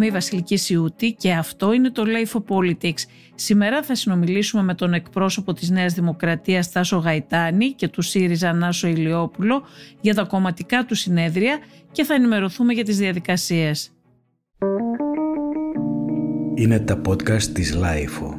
[0.00, 3.04] Είμαι η Βασιλική Σιούτη και αυτό είναι το Life of Politics.
[3.34, 8.88] Σήμερα θα συνομιλήσουμε με τον εκπρόσωπο της Νέας Δημοκρατίας Τάσο Γαϊτάνη και του ΣΥΡΙΖΑ Νάσο
[8.88, 9.62] Ηλιόπουλο
[10.00, 11.58] για τα κομματικά του συνέδρια
[11.92, 13.90] και θα ενημερωθούμε για τις διαδικασίες.
[16.54, 18.38] Είναι τα podcast της Life.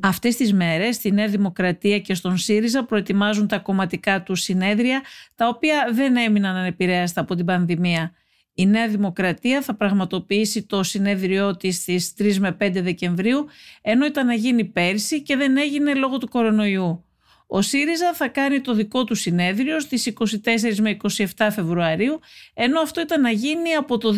[0.00, 5.02] Αυτές τις μέρες στη Νέα Δημοκρατία και στον ΣΥΡΙΖΑ προετοιμάζουν τα κομματικά του συνέδρια
[5.34, 8.12] τα οποία δεν έμειναν ανεπηρέαστα από την πανδημία.
[8.58, 13.46] Η Νέα Δημοκρατία θα πραγματοποιήσει το συνέδριό της στις 3 με 5 Δεκεμβρίου
[13.82, 17.04] ενώ ήταν να γίνει πέρσι και δεν έγινε λόγω του κορονοϊού.
[17.46, 20.96] Ο ΣΥΡΙΖΑ θα κάνει το δικό του συνέδριο στις 24 με
[21.36, 22.20] 27 Φεβρουαρίου
[22.54, 24.14] ενώ αυτό ήταν να γίνει από το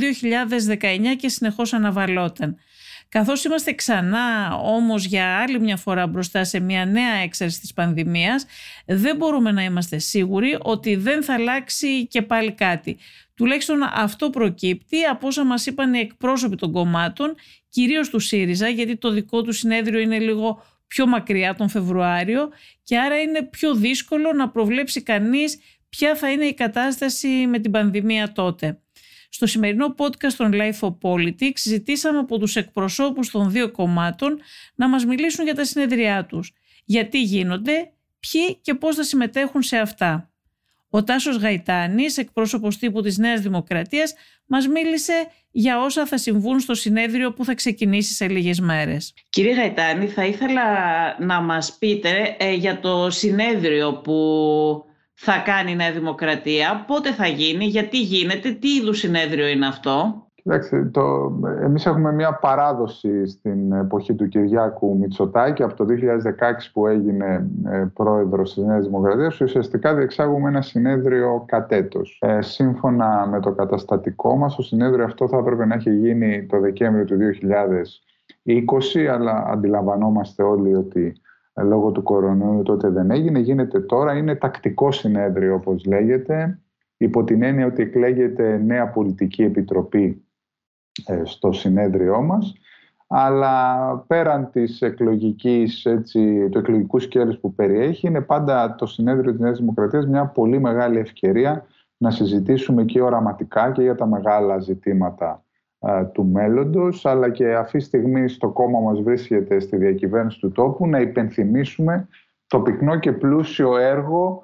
[0.79, 0.79] 2019
[1.19, 2.57] και συνεχώς αναβαλόταν.
[3.09, 8.47] Καθώς είμαστε ξανά όμως για άλλη μια φορά μπροστά σε μια νέα έξαρση της πανδημίας,
[8.87, 12.99] δεν μπορούμε να είμαστε σίγουροι ότι δεν θα αλλάξει και πάλι κάτι.
[13.35, 17.35] Τουλάχιστον αυτό προκύπτει από όσα μας είπαν οι εκπρόσωποι των κομμάτων,
[17.69, 22.49] κυρίως του ΣΥΡΙΖΑ, γιατί το δικό του συνέδριο είναι λίγο πιο μακριά τον Φεβρουάριο
[22.83, 27.71] και άρα είναι πιο δύσκολο να προβλέψει κανείς ποια θα είναι η κατάσταση με την
[27.71, 28.81] πανδημία τότε.
[29.29, 34.41] Στο σημερινό podcast των Life of Politics ζητήσαμε από τους εκπροσώπους των δύο κομμάτων
[34.75, 36.53] να μας μιλήσουν για τα συνεδριά τους,
[36.85, 40.31] γιατί γίνονται, ποιοι και πώς θα συμμετέχουν σε αυτά.
[40.91, 44.15] Ο Τάσος Γαϊτάνης, εκπρόσωπος τύπου της Νέας Δημοκρατίας,
[44.47, 49.15] μας μίλησε για όσα θα συμβούν στο συνέδριο που θα ξεκινήσει σε λίγες μέρες.
[49.31, 50.63] Κύριε Γαϊτάνη, θα ήθελα
[51.21, 54.15] να μας πείτε ε, για το συνέδριο που
[55.21, 60.23] θα κάνει η Νέα Δημοκρατία, πότε θα γίνει, γιατί γίνεται, τι είδους συνέδριο είναι αυτό;
[60.49, 65.91] Κοιτάξτε, το, εμείς έχουμε μια παράδοση στην εποχή του Κυριάκου Μητσοτάκη από το 2016
[66.73, 72.19] που έγινε ε, πρόεδρος της Νέας Δημοκρατίας ουσιαστικά διεξάγουμε ένα συνέδριο κατέτος.
[72.21, 76.61] Ε, σύμφωνα με το καταστατικό μας, το συνέδριο αυτό θα έπρεπε να έχει γίνει το
[76.61, 77.17] Δεκέμβριο του
[78.45, 81.28] 2020 αλλά αντιλαμβανόμαστε όλοι ότι ε,
[81.63, 83.39] λόγω του κορονοϊού τότε δεν έγινε.
[83.39, 86.59] Γίνεται τώρα, είναι τακτικό συνέδριο όπως λέγεται,
[86.97, 90.25] υπό την έννοια ότι εκλέγεται νέα πολιτική επιτροπή
[91.07, 92.55] ε, στο συνέδριό μας,
[93.07, 99.41] αλλά πέραν της εκλογικής, έτσι, του εκλογικού σκέλους που περιέχει, είναι πάντα το συνέδριο της
[99.41, 101.67] Νέας Δημοκρατίας μια πολύ μεγάλη ευκαιρία
[101.97, 105.43] να συζητήσουμε και οραματικά και για τα μεγάλα ζητήματα
[106.13, 110.87] του μέλλοντος, αλλά και αυτή τη στιγμή στο κόμμα μας βρίσκεται στη διακυβέρνηση του τόπου,
[110.87, 112.09] να υπενθυμίσουμε
[112.47, 114.43] το πυκνό και πλούσιο έργο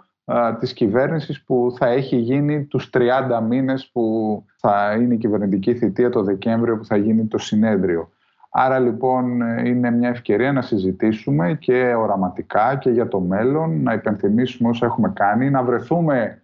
[0.59, 3.01] της κυβέρνησης που θα έχει γίνει τους 30
[3.49, 8.09] μήνες που θα είναι η κυβερνητική θητεία το Δεκέμβριο που θα γίνει το συνέδριο.
[8.51, 14.69] Άρα λοιπόν είναι μια ευκαιρία να συζητήσουμε και οραματικά και για το μέλλον, να υπενθυμίσουμε
[14.69, 16.43] όσα έχουμε κάνει, να βρεθούμε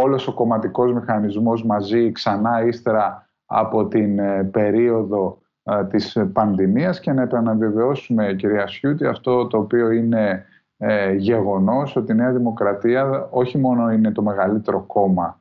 [0.00, 7.12] όλος ο κομματικός μηχανισμός μαζί ξανά ύστερα από την ε, περίοδο ε, της πανδημίας και
[7.12, 10.44] να επαναβεβαιώσουμε, κυρία Σιούτη, αυτό το οποίο είναι
[10.76, 15.40] ε, γεγονός ότι η Νέα Δημοκρατία όχι μόνο είναι το μεγαλύτερο κόμμα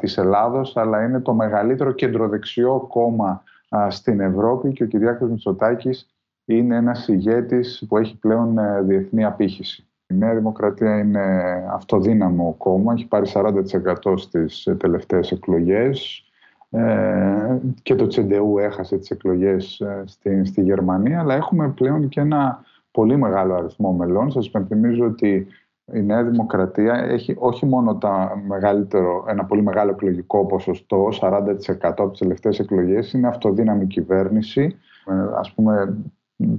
[0.00, 3.42] της Ελλάδος, αλλά είναι το μεγαλύτερο κεντροδεξιό κόμμα
[3.88, 9.86] στην Ευρώπη και ο Κυριάκος Μητσοτάκης είναι ένας ηγέτης που έχει πλέον διεθνή απήχηση.
[10.06, 11.22] Η Νέα Δημοκρατία είναι
[11.70, 16.27] αυτοδύναμο κόμμα, έχει πάρει 40% στις τελευταίες εκλογές.
[16.70, 22.20] Ε, και το Τσεντεού έχασε τις εκλογές ε, στη, στη Γερμανία, αλλά έχουμε πλέον και
[22.20, 24.30] ένα πολύ μεγάλο αριθμό μελών.
[24.30, 25.46] Σας υπενθυμίζω ότι
[25.92, 32.10] η Νέα Δημοκρατία έχει όχι μόνο τα μεγαλύτερο, ένα πολύ μεγάλο εκλογικό ποσοστό, 40% από
[32.10, 34.76] τις τελευταίες εκλογές, είναι αυτοδύναμη κυβέρνηση.
[35.06, 35.96] Ε, ας πούμε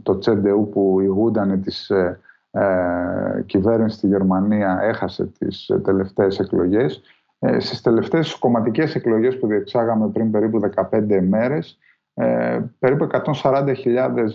[0.03, 2.19] το Τσεντεού που ηγούνταν της ε,
[3.45, 7.01] κυβέρνησης στη Γερμανία έχασε τις τελευταίες εκλογές
[7.39, 11.77] ε, στις τελευταίες κομματικές εκλογές που διεξάγαμε πριν περίπου 15 μέρες,
[12.13, 13.07] ε, περίπου
[13.43, 13.73] 140.000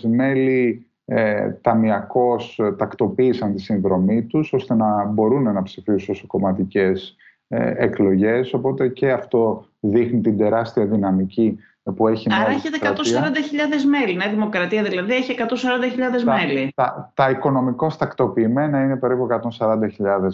[0.01, 7.15] μέλη ε, ταμιακώς τακτοποίησαν τη συνδρομή τους ώστε να μπορούν να ψηφίσουν σε κομματικές
[7.47, 8.53] ε, εκλογές.
[8.53, 11.57] Οπότε και αυτό δείχνει την τεράστια δυναμική
[11.93, 12.87] που έχει Άρα έχετε 140.000
[13.89, 14.15] μέλη.
[14.15, 16.71] Νέα Δημοκρατία δηλαδή έχει 140.000 μέλη.
[16.75, 19.27] Τα, τα οικονομικώς τακτοποιημένα είναι περίπου
[19.59, 19.79] 140.000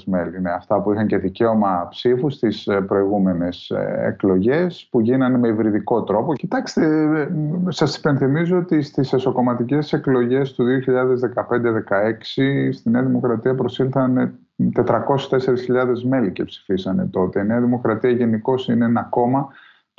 [0.05, 0.37] μέλη.
[0.37, 5.47] Είναι αυτά που είχαν και δικαίωμα ψήφους στις ε, προηγούμενες ε, εκλογές που γίνανε με
[5.47, 6.33] υβριδικό τρόπο.
[6.33, 7.27] Κοιτάξτε, ε,
[7.71, 14.39] σας υπενθυμίζω ότι στις εσωκομματικές εκλογές του 2015-2016 στη Νέα Δημοκρατία προσήλθαν
[14.75, 17.39] 404.000 μέλη και ψηφίσανε τότε.
[17.39, 19.49] Η Νέα Δημοκρατία γενικώς είναι ένα κόμμα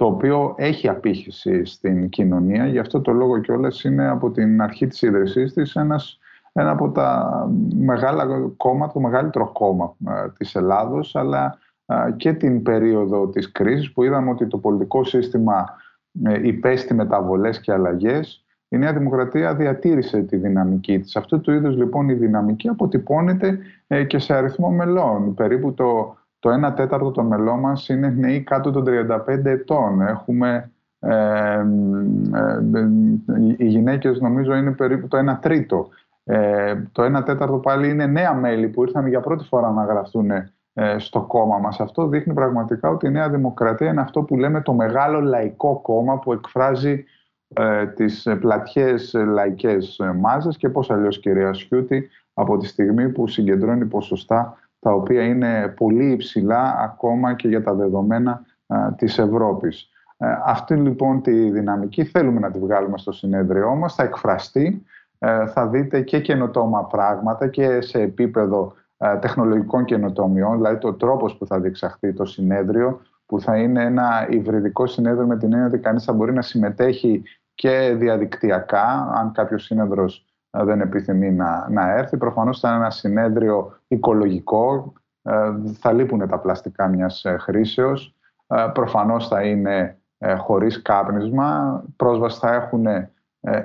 [0.03, 2.67] το οποίο έχει απήχηση στην κοινωνία.
[2.67, 6.19] Γι' αυτό το λόγο κιόλας είναι από την αρχή της ίδρυσής της ένας,
[6.53, 12.63] ένα από τα μεγάλα κόμματα, το μεγαλύτερο κόμμα ε, της Ελλάδος, αλλά ε, και την
[12.63, 15.65] περίοδο της κρίσης που είδαμε ότι το πολιτικό σύστημα
[16.43, 21.17] υπέστη μεταβολές και αλλαγές, η Νέα Δημοκρατία διατήρησε τη δυναμική της.
[21.17, 23.59] Αυτού του είδους λοιπόν η δυναμική αποτυπώνεται
[24.07, 25.35] και σε αριθμό μελών.
[25.35, 28.85] Περίπου το, το 1 τέταρτο των μελών μας είναι νέοι κάτω των
[29.27, 30.01] 35 ετών.
[30.01, 31.67] Έχουμε ε,
[32.35, 32.55] ε,
[33.57, 35.89] οι γυναίκες νομίζω είναι περίπου το 1 τρίτο.
[36.25, 40.31] Ε, το 1 τέταρτο πάλι είναι νέα μέλη που ήρθαν για πρώτη φορά να γραφτούν
[40.31, 41.81] ε, στο κόμμα μας.
[41.81, 46.19] Αυτό δείχνει πραγματικά ότι η Νέα Δημοκρατία είναι αυτό που λέμε το μεγάλο λαϊκό κόμμα
[46.19, 47.05] που εκφράζει
[47.55, 53.85] ε, τις πλατιές λαϊκές μάζες και πώς αλλιώς κυρία Σιούτη από τη στιγμή που συγκεντρώνει
[53.85, 59.89] ποσοστά τα οποία είναι πολύ υψηλά ακόμα και για τα δεδομένα ε, της Ευρώπης.
[60.17, 64.87] Ε, αυτή λοιπόν τη δυναμική θέλουμε να τη βγάλουμε στο συνέδριό μας, θα εκφραστεί,
[65.19, 68.75] ε, θα δείτε και καινοτόμα πράγματα και σε επίπεδο
[69.21, 74.87] τεχνολογικών καινοτομιών, δηλαδή το τρόπος που θα διεξαχθεί το συνέδριο, που θα είναι ένα υβριδικό
[74.87, 77.23] συνέδριο με την έννοια ότι κανείς θα μπορεί να συμμετέχει
[77.55, 82.17] και διαδικτυακά, αν κάποιος σύνεδρος δεν επιθυμεί να, να έρθει.
[82.17, 88.17] Προφανώς θα είναι ένα συνέδριο οικολογικό, ε, θα λείπουν τα πλαστικά μιας ε, χρήσεως,
[88.47, 89.97] ε, προφανώς θα είναι
[90.39, 92.87] χωρίς κάπνισμα, πρόσβαση θα έχουν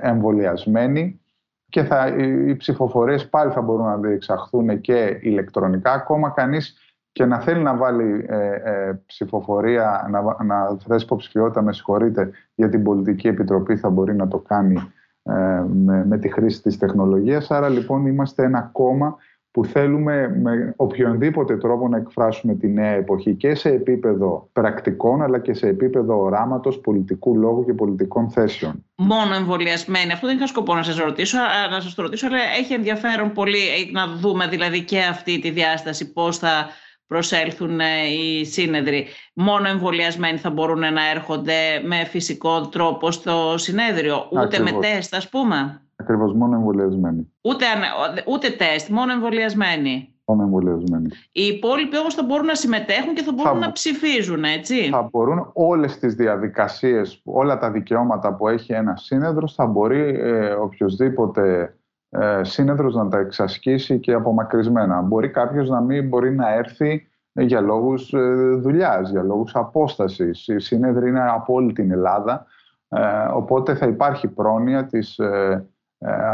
[0.00, 1.20] εμβολιασμένοι
[1.68, 5.92] και θα, οι ψηφοφορίες πάλι θα μπορούν να διεξαχθούν και ηλεκτρονικά.
[5.92, 6.76] Ακόμα κανείς
[7.12, 8.28] και να θέλει να βάλει
[9.06, 14.38] ψηφοφορία, να, να θέσει υποψηφιότητα, με συγχωρείτε, για την πολιτική επιτροπή θα μπορεί να το
[14.38, 15.07] κάνει ε,
[15.68, 17.50] με, με τη χρήση της τεχνολογίας.
[17.50, 19.16] Άρα λοιπόν είμαστε ένα κόμμα
[19.50, 25.38] που θέλουμε με οποιονδήποτε τρόπο να εκφράσουμε τη νέα εποχή και σε επίπεδο πρακτικών αλλά
[25.38, 28.84] και σε επίπεδο οράματος πολιτικού λόγου και πολιτικών θέσεων.
[28.94, 30.12] Μόνο εμβολιασμένοι.
[30.12, 31.38] Αυτό δεν είχα σκοπό να σας ρωτήσω,
[31.70, 33.58] να σας το ρωτήσω, αλλά έχει ενδιαφέρον πολύ
[33.92, 36.68] να δούμε δηλαδή και αυτή τη διάσταση πώς θα
[37.08, 37.84] προσέλθουν ε,
[38.18, 39.06] οι σύνεδροι.
[39.34, 45.28] Μόνο εμβολιασμένοι θα μπορούν να έρχονται με φυσικό τρόπο στο συνέδριο, ούτε με τεστ ας
[45.28, 45.82] πούμε.
[45.96, 47.32] Ακριβώς, μόνο εμβολιασμένοι.
[47.40, 47.64] Ούτε,
[48.26, 50.12] ούτε τεστ, μόνο εμβολιασμένοι.
[50.24, 51.08] Μόνο εμβολιασμένοι.
[51.32, 54.88] Οι υπόλοιποι όμως θα μπορούν να συμμετέχουν και θα μπορούν να ψηφίζουν, έτσι.
[54.88, 60.50] Θα μπορούν όλες τις διαδικασίες, όλα τα δικαιώματα που έχει ένα σύνεδρος, θα μπορεί ε,
[60.50, 61.76] οποιοδήποτε
[62.10, 65.00] ε, σύνεδρος να τα εξασκήσει και απομακρυσμένα.
[65.00, 68.18] Μπορεί κάποιος να μην μπορεί να έρθει για λόγους ε,
[68.60, 70.48] δουλειάς, για λόγους απόστασης.
[70.48, 72.46] Οι σύνεδροι είναι από όλη την Ελλάδα,
[72.88, 73.00] ε,
[73.32, 75.66] οπότε θα υπάρχει πρόνοια της ε,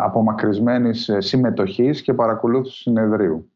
[0.03, 3.49] απομακρυσμένης συμμετοχής και παρακολούθησης συνεδρίου.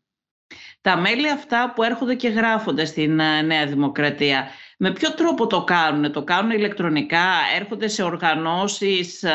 [0.80, 3.14] Τα μέλη αυτά που έρχονται και γράφονται στην
[3.46, 4.44] Νέα Δημοκρατία,
[4.80, 7.26] με ποιο τρόπο το κάνουν, το κάνουν ηλεκτρονικά,
[7.60, 9.30] έρχονται σε οργανώσεις, ε,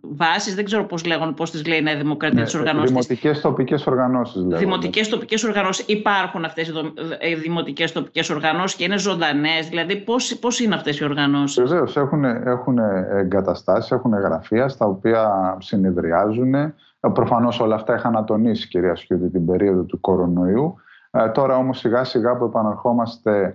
[0.00, 2.88] βάσεις, δεν ξέρω πώς λέγονται, πώς τις λέει η Νέα Δημοκρατία, ναι, τις οργανώσεις.
[2.88, 4.36] Δημοτικές τοπικές οργανώσεις.
[4.36, 4.56] Λέγονται.
[4.56, 5.86] Δημοτικές τοπικές οργανώσεις.
[5.86, 6.72] Υπάρχουν αυτές
[7.20, 11.96] οι δημοτικές τοπικές οργανώσεις και είναι ζωντανές, δηλαδή πώς, πώς είναι αυτές οι οργανώσεις; Βεβαίως,
[11.96, 12.78] έχουν, έχουν
[13.18, 16.54] εγκαταστάσεις, έχουν γραφεία στα οποία συνεδριάζουν.
[17.12, 20.74] Προφανώς όλα αυτά είχαν ατονίσει, κυρία Σιούδη, την περίοδο του κορονοϊού.
[21.10, 23.54] Ε, τώρα όμως σιγά σιγά που επαναρχόμαστε ε,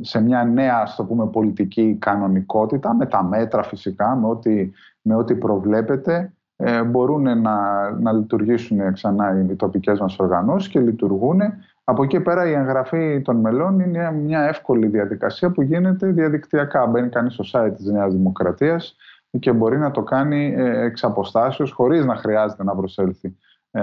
[0.00, 4.70] σε μια νέα ας το πούμε, πολιτική κανονικότητα, με τα μέτρα φυσικά, με ό,τι,
[5.02, 11.40] με ό,τι προβλέπεται, ε, μπορούν να, να λειτουργήσουν ξανά οι τοπικές μας οργανώσεις και λειτουργούν.
[11.84, 16.86] Από εκεί πέρα η εγγραφή των μελών είναι μια εύκολη διαδικασία που γίνεται διαδικτυακά.
[16.86, 18.96] Μπαίνει κανείς στο site της Νέας Δημοκρατίας
[19.38, 23.36] και μπορεί να το κάνει ε, εξ αποστάσεως χωρίς να χρειάζεται να προσέλθει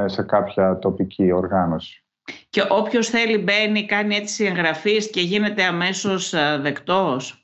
[0.05, 2.03] σε κάποια τοπική οργάνωση.
[2.50, 7.43] Και όποιος θέλει μπαίνει, κάνει έτσι εγγραφής και γίνεται αμέσως ε, δεκτός.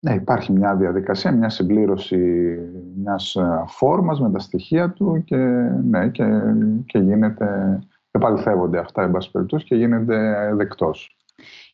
[0.00, 2.18] Ναι, υπάρχει μια διαδικασία, μια συμπλήρωση
[2.96, 5.36] μιας ε, φόρμας με τα στοιχεία του και,
[5.84, 6.24] ναι, και,
[6.86, 7.78] και γίνεται,
[8.10, 9.30] επαληθεύονται αυτά, εν πάση
[9.64, 11.16] και γίνεται δεκτός.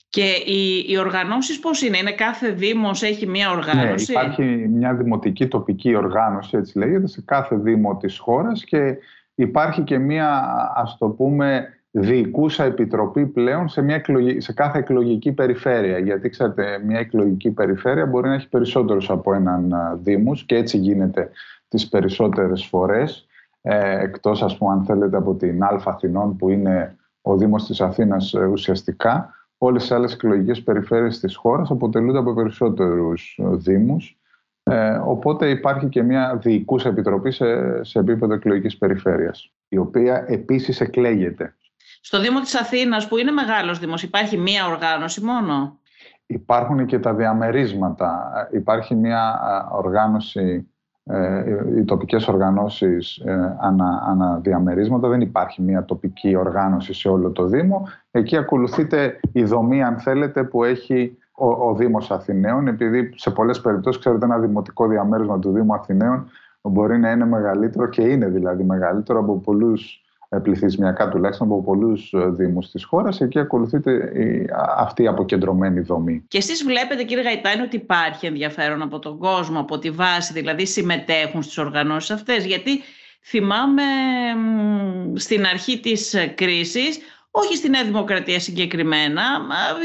[0.09, 4.95] Και οι, οι οργανώσεις πώς είναι, είναι κάθε δήμος έχει μια οργάνωση; Ναι, υπάρχει μια
[4.95, 8.97] δημοτική τοπική οργάνωση, έτσι λέγεται, σε κάθε δήμο της χώρας και
[9.35, 10.43] υπάρχει και μια,
[10.75, 14.03] ας το πούμε, διοικούσα επιτροπή πλέον σε, μια
[14.37, 15.99] σε κάθε εκλογική περιφέρεια.
[15.99, 21.31] Γιατί ξέρετε, μια εκλογική περιφέρεια μπορεί να έχει περισσότερους από έναν δήμους και έτσι γίνεται
[21.69, 23.27] τις περισσότερες φορές.
[23.63, 27.81] Ε, εκτός, ας πούμε, αν θέλετε, από την Α Αθηνών που είναι ο Δήμος της
[27.81, 34.19] Αθήνας ε, ουσιαστικά, όλες οι άλλες εκλογικές περιφέρειες της χώρας αποτελούνται από περισσότερους ε, δήμους.
[34.63, 37.47] Ε, οπότε υπάρχει και μια διοικούσα επιτροπή σε,
[37.85, 41.55] σε επίπεδο εκλογικής περιφέρειας, η οποία επίσης εκλέγεται.
[42.01, 45.79] Στο Δήμο της Αθήνας που είναι μεγάλος Δήμος υπάρχει μία οργάνωση μόνο;
[46.27, 48.31] Υπάρχουν και τα διαμερίσματα.
[48.53, 49.39] Υπάρχει μία
[49.73, 50.69] οργάνωση,
[51.05, 51.45] ε,
[51.77, 55.09] οι τοπικές οργανώσεις ε, ανα, αναδιαμερίσματα.
[55.09, 57.89] Δεν υπάρχει μία τοπική οργάνωση σε όλο το Δήμο.
[58.11, 63.61] Εκεί ακολουθείται η δομή, αν θέλετε, που έχει ο, ο Δήμος Αθηναίων, επειδή σε πολλές
[63.61, 66.31] περιπτώσεις, ξέρετε, ένα δημοτικό διαμέρισμα του Δήμου Αθηναίων
[66.63, 70.06] μπορεί να είναι μεγαλύτερο και είναι δηλαδή μεγαλύτερο από πολλούς ε,
[70.43, 73.21] πληθυσμιακά τουλάχιστον από πολλούς ε, Δήμους της χώρας.
[73.21, 74.13] Εκεί ακολουθείται
[74.77, 76.25] αυτή η αποκεντρωμένη δομή.
[76.29, 80.67] Και εσείς βλέπετε, κύριε Γαϊτάνη, ότι υπάρχει ενδιαφέρον από τον κόσμο, από τη βάση, δηλαδή
[80.67, 82.45] συμμετέχουν στις οργανώσεις αυτές.
[82.45, 82.81] Γιατί
[83.23, 83.83] θυμάμαι
[85.15, 86.99] στην αρχή της κρίσης
[87.31, 89.23] όχι στη Νέα Δημοκρατία συγκεκριμένα,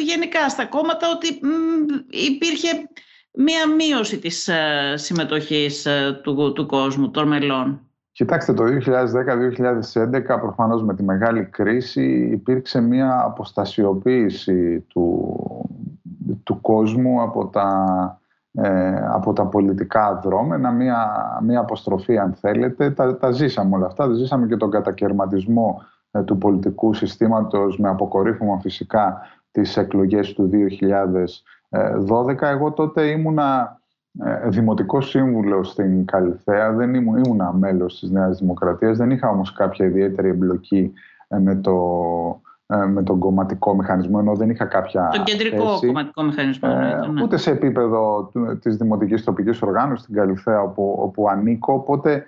[0.06, 1.40] γενικά στα κόμματα ότι
[2.10, 2.68] υπήρχε
[3.34, 7.91] μία μείωση της ε, συμμετοχής ε, του, του κόσμου, των μελών.
[8.22, 15.36] Κοιτάξτε, το 2010-2011 προφανώς με τη μεγάλη κρίση υπήρξε μία αποστασιοποίηση του,
[16.44, 18.20] του κόσμου από τα,
[18.52, 21.08] ε, από τα πολιτικά δρόμενα, μία,
[21.44, 22.92] μία αποστροφή αν θέλετε.
[22.92, 28.60] Τα, τα ζήσαμε όλα αυτά, ζήσαμε και τον κατακαιρματισμό ε, του πολιτικού συστήματος με αποκορύφωμα
[28.60, 30.50] φυσικά τις εκλογές του
[32.10, 32.42] 2012.
[32.42, 33.81] Εγώ τότε ήμουνα ε,
[34.48, 39.86] δημοτικός σύμβουλος στην Καλυθέα, δεν ήμουν, ήμουνα μέλος της Νέας Δημοκρατίας, δεν είχα όμως κάποια
[39.86, 40.94] ιδιαίτερη εμπλοκή
[41.28, 41.76] ε, με, το,
[42.88, 45.86] με τον κομματικό μηχανισμό, ενώ δεν είχα κάποια Τον κεντρικό θέση.
[45.86, 46.70] κομματικό μηχανισμό.
[47.14, 47.22] ναι.
[47.24, 52.26] Ούτε σε επίπεδο της δημοτικής τοπικής οργάνωσης στην Καλυθέα όπου, όπου ανήκω, οπότε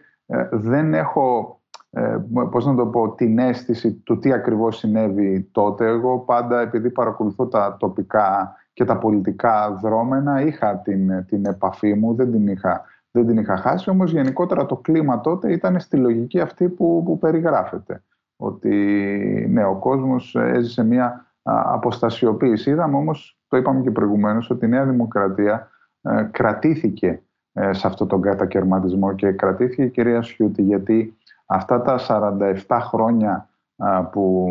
[0.52, 1.58] δεν έχω
[1.96, 2.18] ε,
[2.52, 5.88] πώς να το πω, την αίσθηση του τι ακριβώς συνέβη τότε.
[5.88, 12.16] Εγώ πάντα επειδή παρακολουθώ τα τοπικά και τα πολιτικά δρόμενα είχα την, την επαφή μου,
[12.16, 16.40] δεν την είχα, δεν την είχα χάσει, όμως γενικότερα το κλίμα τότε ήταν στη λογική
[16.40, 18.04] αυτή που, που περιγράφεται.
[18.36, 18.76] Ότι
[19.50, 22.70] ναι, ο κόσμος έζησε μια αποστασιοποίηση.
[22.70, 25.68] Είδαμε όμως, το είπαμε και προηγουμένως, ότι η Νέα Δημοκρατία
[26.02, 27.22] ε, κρατήθηκε
[27.54, 32.00] ε, σε αυτόν τον κατακαιρματισμό και κρατήθηκε η κυρία Σιούτη γιατί αυτά τα
[32.68, 33.50] 47 χρόνια
[34.12, 34.48] που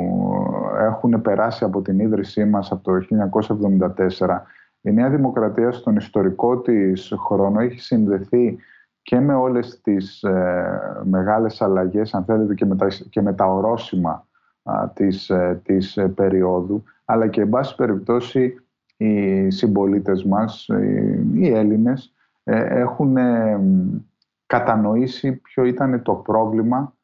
[0.80, 3.06] έχουν περάσει από την ίδρυσή μας από το
[4.18, 4.40] 1974
[4.80, 8.58] η Νέα Δημοκρατία στον ιστορικό της χρόνο έχει συνδεθεί
[9.02, 13.44] και με όλες τις ε, μεγάλες αλλαγές αν θέλετε και με τα, και με τα
[13.44, 14.26] ορόσημα
[14.94, 18.54] της, ε, της ε, περίοδου αλλά και εν πάση περιπτώσει
[18.96, 22.14] οι συμπολίτες μας, οι, οι Έλληνες
[22.44, 23.16] έχουν
[24.46, 27.01] κατανοήσει ποιο ήταν το πρόβλημα ε,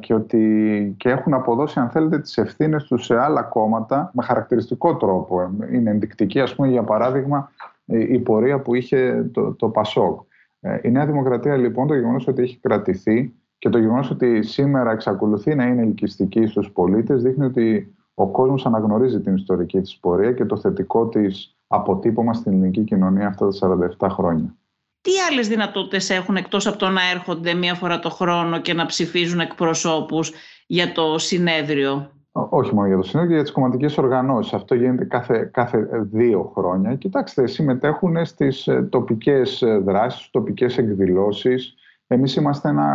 [0.00, 4.96] και ότι και έχουν αποδώσει αν θέλετε τις ευθύνες τους σε άλλα κόμματα με χαρακτηριστικό
[4.96, 5.50] τρόπο.
[5.72, 7.50] Είναι ενδεικτική ας πούμε για παράδειγμα
[7.84, 10.20] η πορεία που είχε το, το ΠΑΣΟΚ.
[10.60, 14.90] Ε, η Νέα Δημοκρατία λοιπόν το γεγονός ότι έχει κρατηθεί και το γεγονός ότι σήμερα
[14.90, 20.32] εξακολουθεί να είναι ελκυστική στους πολίτες δείχνει ότι ο κόσμος αναγνωρίζει την ιστορική της πορεία
[20.32, 24.56] και το θετικό της αποτύπωμα στην ελληνική κοινωνία αυτά τα 47 χρόνια
[25.02, 28.86] τι άλλες δυνατότητες έχουν εκτός από το να έρχονται μία φορά το χρόνο και να
[28.86, 30.32] ψηφίζουν εκπροσώπους
[30.66, 34.52] για το συνέδριο; Όχι μόνο για το συνέδριο, για τις κομματικές οργανώσεις.
[34.52, 36.94] Αυτό γίνεται κάθε, κάθε δύο χρόνια.
[36.94, 41.74] Κοιτάξτε, συμμετέχουν στις ε, τοπικές ε, δράσεις, τοπικές εκδηλώσεις.
[42.06, 42.88] Εμείς είμαστε ένα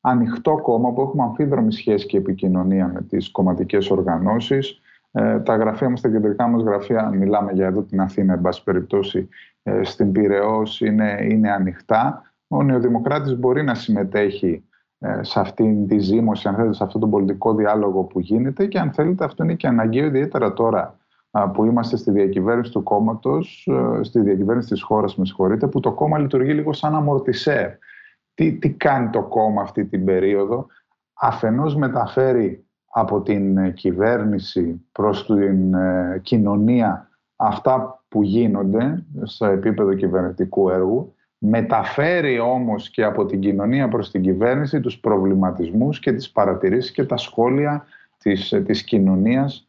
[0.00, 4.80] ανοιχτό κόμμα που έχουμε αμφίδρομη σχέση και επικοινωνία με τις κομματικές οργανώσεις.
[5.12, 8.62] Ε, τα γραφεία μας, τα κεντρικά μας γραφεία, μιλάμε για εδώ την Αθήνα, εν πάση
[8.62, 9.28] περιπτώσει,
[9.62, 12.22] ε, στην Πυραιός είναι, είναι ανοιχτά.
[12.48, 14.64] Ο Νεοδημοκράτης μπορεί να συμμετέχει
[14.98, 18.78] ε, σε αυτήν τη ζήμωση, αν θέλετε, σε αυτόν τον πολιτικό διάλογο που γίνεται και
[18.78, 20.98] αν θέλετε αυτό είναι και αναγκαίο ιδιαίτερα τώρα
[21.52, 25.92] που είμαστε στη διακυβέρνηση του κόμματος, ε, στη διακυβέρνηση της χώρας, με συγχωρείτε, που το
[25.92, 27.70] κόμμα λειτουργεί λίγο σαν αμορτισέρ.
[28.34, 30.66] Τι, τι κάνει το κόμμα αυτή την περίοδο;
[31.12, 35.74] Αφενός μεταφέρει από την κυβέρνηση προς την
[36.22, 44.10] κοινωνία αυτά που γίνονται στο επίπεδο κυβερνητικού έργου, μεταφέρει όμως και από την κοινωνία προς
[44.10, 47.84] την κυβέρνηση τους προβληματισμούς και τις παρατηρήσεις και τα σχόλια
[48.18, 49.68] της, της κοινωνίας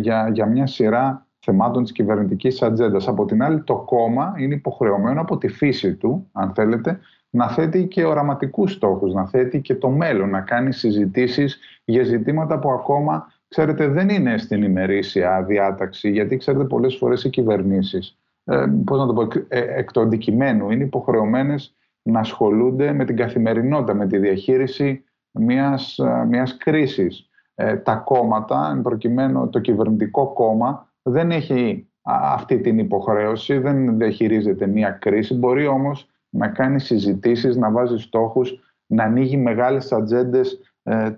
[0.00, 3.08] για, για μια σειρά θεμάτων της κυβερνητικής ατζέντας.
[3.08, 7.00] Από την άλλη το κόμμα είναι υποχρεωμένο από τη φύση του, αν θέλετε,
[7.34, 12.58] να θέτει και οραματικούς στόχους, να θέτει και το μέλλον, να κάνει συζητήσεις για ζητήματα
[12.58, 18.64] που ακόμα ξέρετε, δεν είναι στην ημερήσια διάταξη, γιατί ξέρετε πολλές φορές οι κυβερνήσεις, ε,
[18.84, 23.94] πώς να το πω, ε, εκ του αντικειμένου είναι υποχρεωμένες να ασχολούνται με την καθημερινότητα,
[23.94, 27.28] με τη διαχείριση μιας, ε, μιας κρίσης.
[27.54, 34.66] Ε, τα κόμματα, εν προκειμένου το κυβερνητικό κόμμα, δεν έχει αυτή την υποχρέωση, δεν διαχειρίζεται
[34.66, 40.60] μια κρίση, μπορεί όμως να κάνει συζητήσεις, να βάζει στόχους, να ανοίγει μεγάλες ατζέντες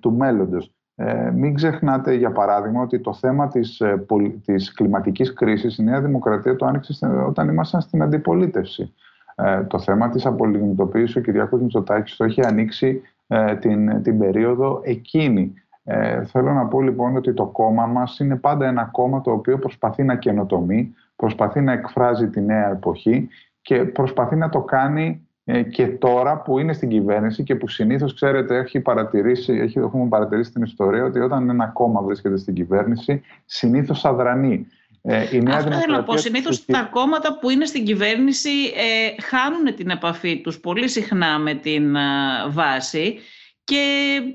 [0.00, 0.76] του μέλλοντος.
[0.98, 4.06] Ε, μην ξεχνάτε, για παράδειγμα, ότι το θέμα της, ε,
[4.44, 8.94] της κλιματικής κρίσης η Νέα Δημοκρατία το άνοιξε όταν ήμασταν στην αντιπολίτευση.
[9.34, 14.80] Ε, το θέμα της απολιγνητοποίησης ο Κυριάκος Μητσοτάκης το έχει ανοίξει ε, την, την περίοδο
[14.84, 15.54] εκείνη.
[15.84, 19.58] Ε, θέλω να πω λοιπόν ότι το κόμμα μας είναι πάντα ένα κόμμα το οποίο
[19.58, 23.28] προσπαθεί να καινοτομεί, προσπαθεί να εκφράζει τη νέα εποχή
[23.66, 28.14] και προσπαθεί να το κάνει ε, και τώρα που είναι στην κυβέρνηση και που συνήθως,
[28.14, 33.22] ξέρετε, έχει παρατηρήσει, έχει, έχουμε παρατηρήσει την ιστορία ότι όταν ένα κόμμα βρίσκεται στην κυβέρνηση,
[33.44, 34.66] συνήθως αδρανεί.
[35.02, 36.16] Ε, η νέα Αυτό θέλω να πω.
[36.16, 41.54] Συνήθως τα κόμματα που είναι στην κυβέρνηση ε, χάνουν την επαφή τους πολύ συχνά με
[41.54, 42.00] την ε,
[42.48, 43.18] βάση
[43.64, 43.84] και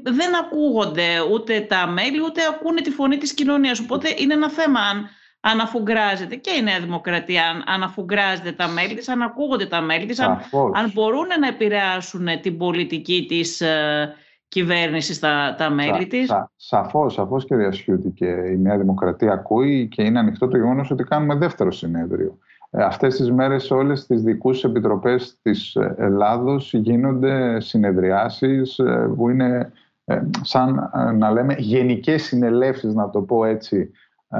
[0.04, 3.80] δεν ακούγονται ούτε τα μέλη ούτε ακούνε τη φωνή της κοινωνίας.
[3.80, 5.10] Οπότε είναι ένα θέμα αν
[5.42, 10.20] αναφουγκράζεται και η Νέα Δημοκρατία αν αναφουγκράζεται τα μέλη της, αν ακούγονται τα μέλη της,
[10.20, 10.32] αν,
[10.74, 14.14] αν μπορούν να επηρεάσουν την πολιτική της ε,
[14.48, 16.28] κυβέρνησης στα τα μέλη της.
[16.28, 20.92] Σα, σαφώς, σαφώς και διασχιούται και η Νέα Δημοκρατία ακούει και είναι ανοιχτό το γεγονός
[20.92, 22.38] ότι κάνουμε δεύτερο συνέδριο.
[22.70, 29.30] Ε, αυτές τις μέρες σε όλες τις δικούς επιτροπές της Ελλάδος γίνονται συνεδριάσεις ε, που
[29.30, 29.72] είναι
[30.06, 33.92] ε, σαν να λέμε γενικές συνελεύσεις, να το πω έτσι,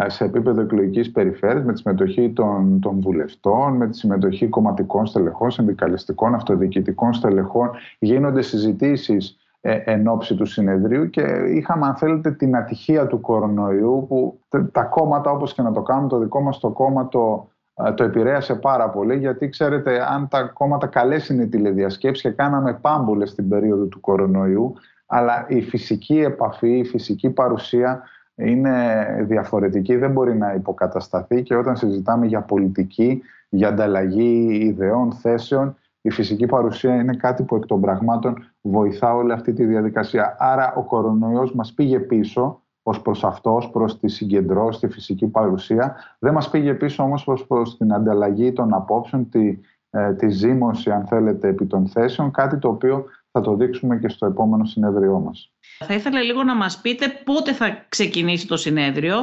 [0.08, 5.52] σε επίπεδο εκλογικής περιφέρειας με τη συμμετοχή των, των βουλευτών, με τη συμμετοχή κομματικών στελεχών,
[5.52, 7.70] συνδικαλιστικών, αυτοδιοικητικών στελεχών.
[8.00, 11.22] Γίνονται συζητήσεις ε, εν ώψη του συνεδρίου και
[11.56, 14.40] είχαμε αν θέλετε την ατυχία του κορονοϊού που
[14.72, 18.04] τα κόμματα όπως και να το κάνουν το δικό μας το κόμμα το, ε, το
[18.04, 23.50] επηρέασε πάρα πολύ γιατί ξέρετε αν τα κόμματα καλές είναι τηλεδιασκέψεις και κάναμε πάμπουλες στην
[23.50, 24.74] περίοδο του κορονοϊού
[25.06, 28.04] αλλά η φυσική επαφή, η φυσική παρουσία
[28.46, 35.76] είναι διαφορετική, δεν μπορεί να υποκατασταθεί και όταν συζητάμε για πολιτική, για ανταλλαγή ιδεών, θέσεων,
[36.02, 40.36] η φυσική παρουσία είναι κάτι που εκ των πραγμάτων βοηθά όλη αυτή τη διαδικασία.
[40.40, 45.28] Άρα ο κορονοϊός μας πήγε πίσω ως προς αυτό, ως προς τη συγκεντρώση, τη φυσική
[45.28, 45.96] παρουσία.
[46.20, 49.58] Δεν μας πήγε πίσω όμως ως προς την ανταλλαγή των απόψεων, τη,
[49.90, 54.08] ε, τη ζήμωση αν θέλετε επί των θέσεων, κάτι το οποίο θα το δείξουμε και
[54.10, 55.54] στο επόμενο συνέδριό μας.
[55.86, 59.16] Θα ήθελα λίγο να μας πείτε πότε θα ξεκινήσει το συνέδριο,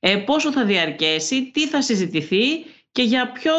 [0.00, 2.44] ε, πόσο θα διαρκέσει, τι θα συζητηθεί
[2.92, 3.52] και για ποιο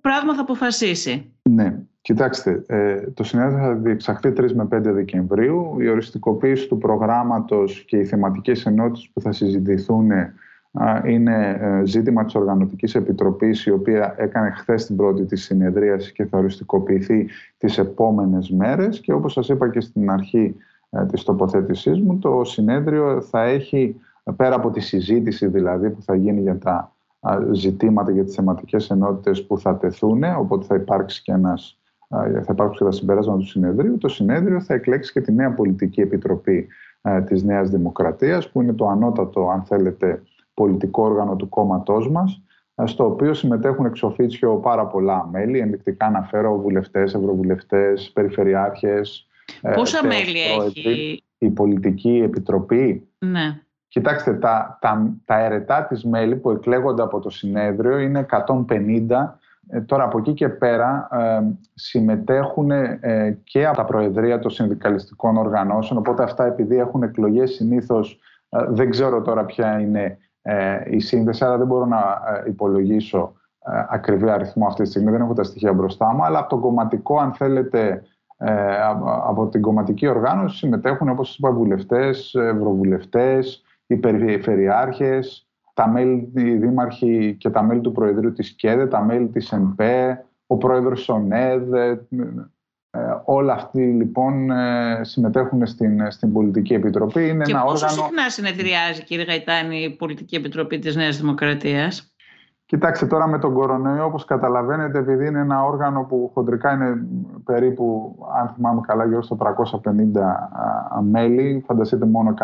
[0.00, 1.32] πράγμα θα αποφασίσει.
[1.42, 5.80] Ναι, κοιτάξτε, ε, το συνέδριο θα διεξαχθεί 3 με 5 Δεκεμβρίου.
[5.80, 10.10] Η οριστικοποίηση του προγράμματος και οι θεματικές ενότητες που θα συζητηθούν
[11.06, 16.24] είναι ε, ζήτημα της Οργανωτικής Επιτροπής η οποία έκανε χθες την πρώτη της συνεδρίαση και
[16.24, 17.26] θα οριστικοποιηθεί
[17.58, 20.56] τις επόμενες μέρες και όπως σας είπα και στην αρχή
[20.90, 24.00] ε, της τοποθέτησής μου το συνέδριο θα έχει
[24.36, 26.92] πέρα από τη συζήτηση δηλαδή που θα γίνει για τα
[27.52, 31.78] ζητήματα για τις θεματικές ενότητες που θα τεθούν, οπότε θα υπάρξει και ένας
[32.08, 33.98] θα υπάρξουν και τα συμπεράσματα του συνεδρίου.
[33.98, 36.66] Το συνέδριο θα εκλέξει και τη νέα πολιτική επιτροπή
[37.24, 40.22] της Νέας Δημοκρατίας, που είναι το ανώτατο, αν θέλετε,
[40.54, 42.42] πολιτικό όργανο του κόμματός μας,
[42.84, 45.58] στο οποίο συμμετέχουν εξ οφίτσιο πάρα πολλά μέλη.
[45.58, 49.26] Ενδεικτικά αναφέρω βουλευτές, ευρωβουλευτές, περιφερειάρχες.
[49.60, 53.08] Ε, Πόσα μέλη έχει; η πολιτική επιτροπή.
[53.18, 53.60] Ναι.
[53.88, 59.34] Κοιτάξτε, τα, τα, τα αιρετά της μέλη που εκλέγονται από το συνέδριο είναι 150.
[59.68, 61.40] Ε, τώρα από εκεί και πέρα ε,
[61.74, 68.20] συμμετέχουν ε, και από τα προεδρία των συνδικαλιστικών οργανώσεων, οπότε αυτά επειδή έχουν εκλογές συνήθως
[68.68, 70.18] δεν ξέρω τώρα ποια είναι
[70.90, 71.98] η σύνδεση, αλλά δεν μπορώ να
[72.46, 73.32] υπολογίσω
[73.88, 77.18] ακριβή αριθμό αυτή τη στιγμή, δεν έχω τα στοιχεία μπροστά μου, αλλά από το κομματικό,
[77.18, 78.02] αν θέλετε,
[79.26, 86.56] από την κομματική οργάνωση συμμετέχουν, όπως σας είπα, βουλευτές, ευρωβουλευτές, οι περιφερειάρχες, τα μέλη, οι
[86.56, 91.74] δήμαρχοι και τα μέλη του Προεδρείου της ΚΕΔΕ, τα μέλη της ΕΝΠΕ, ο πρόεδρος ΟΝΕΔ,
[91.74, 92.06] ε,
[93.24, 97.28] όλα αυτοί λοιπόν ε, συμμετέχουν στην, στην Πολιτική Επιτροπή.
[97.28, 98.02] Είναι και ένα πόσο όργανο...
[98.02, 102.14] συχνά συνεδριάζει κύριε Γαϊτάνη η Πολιτική Επιτροπή της Νέας Δημοκρατίας;
[102.70, 107.06] Κοιτάξτε τώρα με τον κορονοϊό όπως καταλαβαίνετε επειδή είναι ένα όργανο που χοντρικά είναι
[107.44, 112.34] περίπου αν θυμάμαι καλά γύρω στο 350 μέλη φανταστείτε μόνο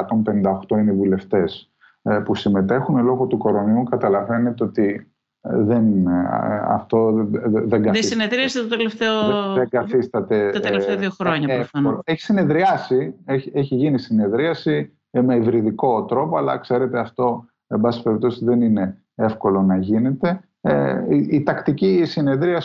[0.69, 1.71] 158 είναι οι βουλευτές
[2.03, 5.16] ε, που συμμετέχουν λόγω του κορονοϊού καταλαβαίνετε ότι ε,
[5.51, 7.91] δεν, ε, αυτό δεν καθίσταται.
[7.91, 9.13] Δεν συνεδρίασε το τελευταίο...
[9.55, 10.51] Δεν καθίσταται...
[10.51, 12.01] Τα τελευταία δύο χρόνια προφανώς.
[12.05, 18.45] Έχει συνεδριάσει, έχει, έχει γίνει συνεδρίαση με υβριδικό τρόπο αλλά ξέρετε αυτό εν πάση περιπτώσει
[18.45, 20.41] δεν είναι εύκολο να γίνεται.
[20.61, 22.63] Ε, η, η, τακτική συνεδρία,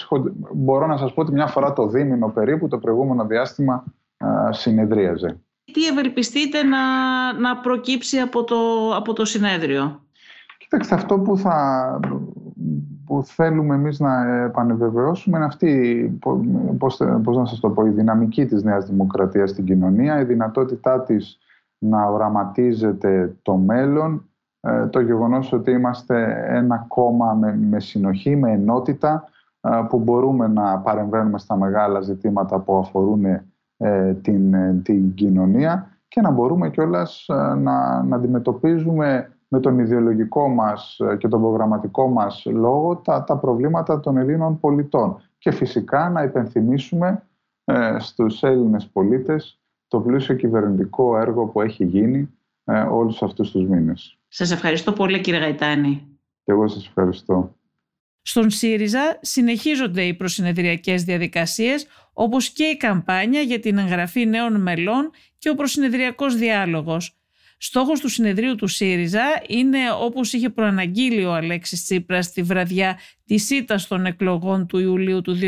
[0.53, 3.83] μπορώ να σας πω ότι μια φορά το δίμηνο περίπου, το προηγούμενο διάστημα
[4.17, 5.39] ε, συνεδρίαζε.
[5.73, 6.79] Τι ευελπιστείτε να,
[7.39, 8.55] να προκύψει από το,
[8.95, 10.01] από το συνέδριο;
[10.71, 11.99] Κοιτάξτε, αυτό που, θα,
[13.11, 16.19] που θέλουμε εμείς να επανεβεβαιώσουμε είναι αυτή,
[16.77, 21.01] πώς, πώς να σας το πω, η δυναμική της Νέας Δημοκρατίας στην κοινωνία, η δυνατότητά
[21.01, 21.37] της
[21.77, 27.33] να οραματίζεται το μέλλον, ε, το γεγονός ότι είμαστε ένα κόμμα
[27.69, 29.23] με, συνοχή, με ενότητα,
[29.61, 33.25] ε, που μπορούμε να παρεμβαίνουμε στα μεγάλα ζητήματα που αφορούν
[33.77, 37.25] ε, την, την κοινωνία και να μπορούμε κιόλας
[37.57, 43.99] να, να αντιμετωπίζουμε με τον ιδεολογικό μας και τον προγραμματικό μας λόγο τα, τα προβλήματα
[43.99, 45.21] των Ελλήνων πολιτών.
[45.37, 47.23] Και φυσικά να υπενθυμίσουμε
[47.65, 52.29] ε, στους Έλληνες πολίτες το πλούσιο κυβερνητικό έργο που έχει γίνει
[52.63, 54.17] ε, όλους αυτούς τους μήνες.
[54.27, 56.07] Σας ευχαριστώ πολύ κύριε Γαϊτάνη.
[56.43, 57.55] Και εγώ σας ευχαριστώ.
[58.21, 65.11] Στον ΣΥΡΙΖΑ συνεχίζονται οι προσυνεδριακές διαδικασίες όπως και η καμπάνια για την εγγραφή νέων μελών
[65.37, 67.20] και ο προσυνεδριακός διάλογος.
[67.63, 73.49] Στόχος του συνεδρίου του ΣΥΡΙΖΑ είναι όπως είχε προαναγγείλει ο Αλέξης Τσίπρας τη βραδιά της
[73.49, 75.47] ήττας των εκλογών του Ιουλίου του 2019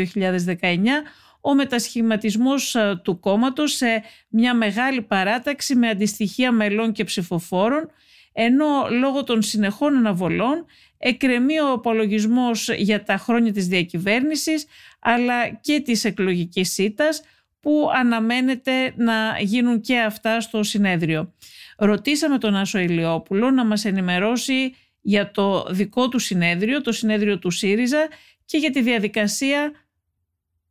[1.40, 7.90] ο μετασχηματισμός ε, του κόμματος σε μια μεγάλη παράταξη με αντιστοιχεία μελών και ψηφοφόρων
[8.32, 10.66] ενώ λόγω των συνεχών αναβολών
[10.98, 14.66] εκρεμεί ο απολογισμός για τα χρόνια της διακυβέρνησης
[15.00, 17.22] αλλά και της εκλογικής σίτας
[17.64, 21.34] που αναμένεται να γίνουν και αυτά στο συνέδριο.
[21.76, 27.50] Ρωτήσαμε τον Άσο Ηλιόπουλο να μας ενημερώσει για το δικό του συνέδριο, το συνέδριο του
[27.50, 28.08] ΣΥΡΙΖΑ
[28.44, 29.72] και για τη διαδικασία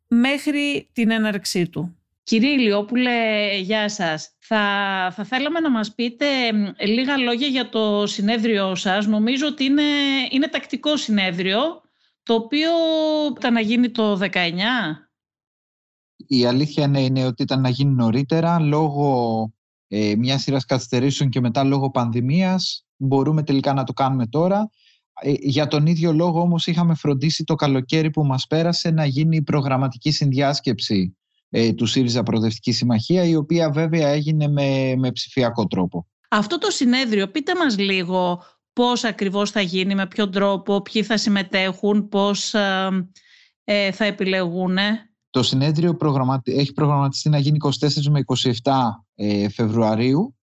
[0.07, 1.97] μέχρι την έναρξή του.
[2.23, 3.11] Κύριε Ηλιόπουλε,
[3.57, 4.29] γεια σας.
[4.39, 4.57] Θα,
[5.15, 6.25] θα θέλαμε να μας πείτε
[6.79, 9.07] λίγα λόγια για το συνέδριο σας.
[9.07, 9.83] Νομίζω ότι είναι,
[10.29, 11.81] είναι τακτικό συνέδριο,
[12.23, 12.69] το οποίο
[13.37, 14.29] ήταν να γίνει το 19.
[16.27, 19.53] Η αλήθεια είναι, είναι ότι ήταν να γίνει νωρίτερα, λόγω
[19.87, 22.85] ε, μιας σειράς καθυστερήσεων και μετά λόγω πανδημίας.
[22.97, 24.69] Μπορούμε τελικά να το κάνουμε τώρα.
[25.21, 29.35] Ε, για τον ίδιο λόγο όμως είχαμε φροντίσει το καλοκαίρι που μας πέρασε να γίνει
[29.35, 31.17] η προγραμματική συνδιάσκεψη
[31.49, 36.07] ε, του ΣΥΡΙΖΑ Προοδευτική Συμμαχία η οποία βέβαια έγινε με, με ψηφιακό τρόπο.
[36.29, 41.17] Αυτό το συνέδριο, πείτε μας λίγο πώς ακριβώς θα γίνει, με ποιον τρόπο, ποιοι θα
[41.17, 42.89] συμμετέχουν, πώς ε,
[43.63, 44.77] ε θα επιλεγούν.
[45.33, 45.97] Το συνέδριο
[46.43, 48.23] έχει προγραμματιστεί να γίνει 24 με
[48.63, 48.71] 27
[49.49, 50.35] Φεβρουαρίου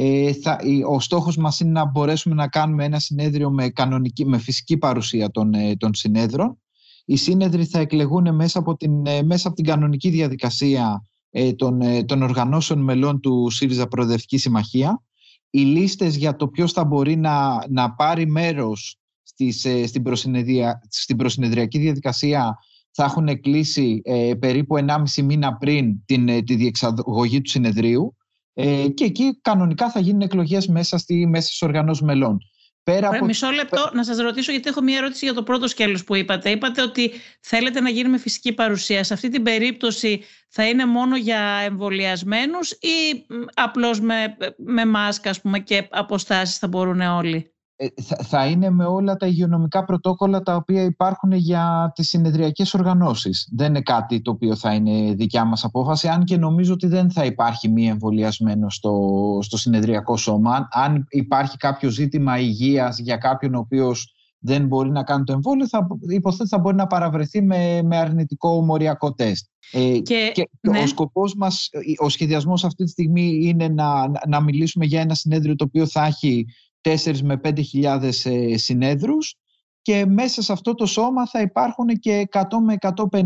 [0.00, 4.38] ε, θα, ο στόχος μας είναι να μπορέσουμε να κάνουμε ένα συνέδριο με, κανονική, με
[4.38, 6.58] φυσική παρουσία των, ε, των συνέδρων.
[7.04, 11.80] Οι σύνεδροι θα εκλεγούν μέσα από την, ε, μέσα από την κανονική διαδικασία ε, των,
[11.80, 15.02] ε, των οργανώσεων μελών του ΣΥΡΙΖΑ Προοδευτική Συμμαχία.
[15.50, 21.16] Οι λίστες για το ποιος θα μπορεί να, να πάρει μέρος στις, στην, προσυνεδρια, στην
[21.16, 22.58] προσυνεδριακή διαδικασία
[23.00, 24.02] θα έχουν κλείσει
[24.38, 28.16] περίπου 1,5 μήνα πριν την, τη διεξαγωγή του συνεδρίου
[28.60, 32.38] ε, και εκεί κανονικά θα γίνουν εκλογές μέσα, στη, μέσα στις οργανώσεις μελών.
[32.82, 33.24] Πέρα από...
[33.24, 36.50] Μισό λεπτό να σας ρωτήσω γιατί έχω μία ερώτηση για το πρώτο σκέλος που είπατε.
[36.50, 39.04] Είπατε ότι θέλετε να γίνει με φυσική παρουσία.
[39.04, 45.58] Σε αυτή την περίπτωση θα είναι μόνο για εμβολιασμένους ή απλώς με, με μάσκα πούμε,
[45.58, 47.86] και αποστάσεις θα μπορούν όλοι; Ε,
[48.22, 53.48] θα είναι με όλα τα υγειονομικά πρωτόκολλα τα οποία υπάρχουν για τις συνεδριακές οργανώσεις.
[53.52, 57.10] Δεν είναι κάτι το οποίο θα είναι δικιά μας απόφαση, αν και νομίζω ότι δεν
[57.10, 60.68] θα υπάρχει μη εμβολιασμένο στο, στο συνεδριακό σώμα.
[60.70, 65.68] Αν υπάρχει κάποιο ζήτημα υγείας για κάποιον ο οποίος δεν μπορεί να κάνει το εμβόλιο,
[65.68, 69.46] θα υποθέτω θα μπορεί να παραβρεθεί με, με αρνητικό μοριακό τεστ.
[69.72, 70.78] Ε, και, και ναι.
[70.78, 75.54] ο σκοπός μας, ο σχεδιασμός αυτή τη στιγμή είναι να, να μιλήσουμε για ένα συνέδριο
[75.56, 76.46] το οποίο θα έχει
[76.96, 79.34] 4 με 5.000 ε, συνέδρους
[79.82, 83.24] και μέσα σε αυτό το σώμα θα υπάρχουν και 100 με 150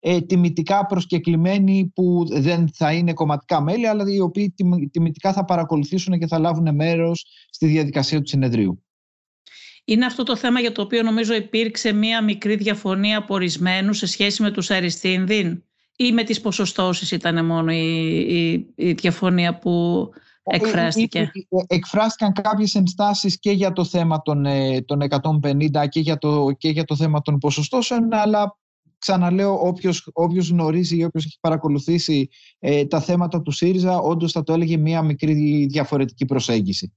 [0.00, 4.54] ε, τιμητικά προσκεκλημένοι που δεν θα είναι κομματικά μέλη αλλά οι οποίοι
[4.90, 8.84] τιμητικά θα παρακολουθήσουν και θα λάβουν μέρος στη διαδικασία του συνεδρίου.
[9.84, 14.06] Είναι αυτό το θέμα για το οποίο νομίζω υπήρξε μία μικρή διαφωνία από ορισμένους σε
[14.06, 15.62] σχέση με τους αριστίνδιν
[15.96, 20.08] ή με τις ποσοστώσεις ήταν μόνο η, η, η διαφωνία που
[20.46, 21.18] εκφράστηκε.
[21.18, 24.46] Ε, ε, ε, εκφράστηκαν κάποιες ενστάσεις και για το θέμα των,
[24.84, 25.00] των
[25.42, 28.58] 150 και για, το, και για το θέμα των ποσοστώσεων, αλλά
[28.98, 32.28] ξαναλέω όποιος, όποιος γνωρίζει ή όποιος έχει παρακολουθήσει
[32.88, 36.92] τα θέματα του ΣΥΡΙΖΑ όντως θα το έλεγε μια μικρή διαφορετική προσέγγιση.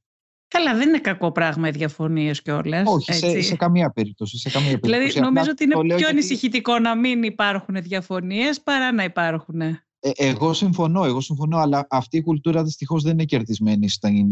[0.47, 2.83] Καλά, δεν είναι κακό πράγμα οι διαφωνίες κιόλας.
[2.87, 4.37] Όχι, σε, σε, καμία περίπτωση.
[4.37, 5.13] Σε καμία δηλαδή, περίπτωση.
[5.13, 9.61] Δηλαδή, νομίζω ότι είναι πιο ανησυχητικό να μην υπάρχουν διαφωνίες παρά να υπάρχουν.
[9.99, 13.89] Ε, εγώ συμφωνώ, εγώ συμφωνώ, αλλά αυτή η κουλτούρα δυστυχώς δεν είναι κερδισμένη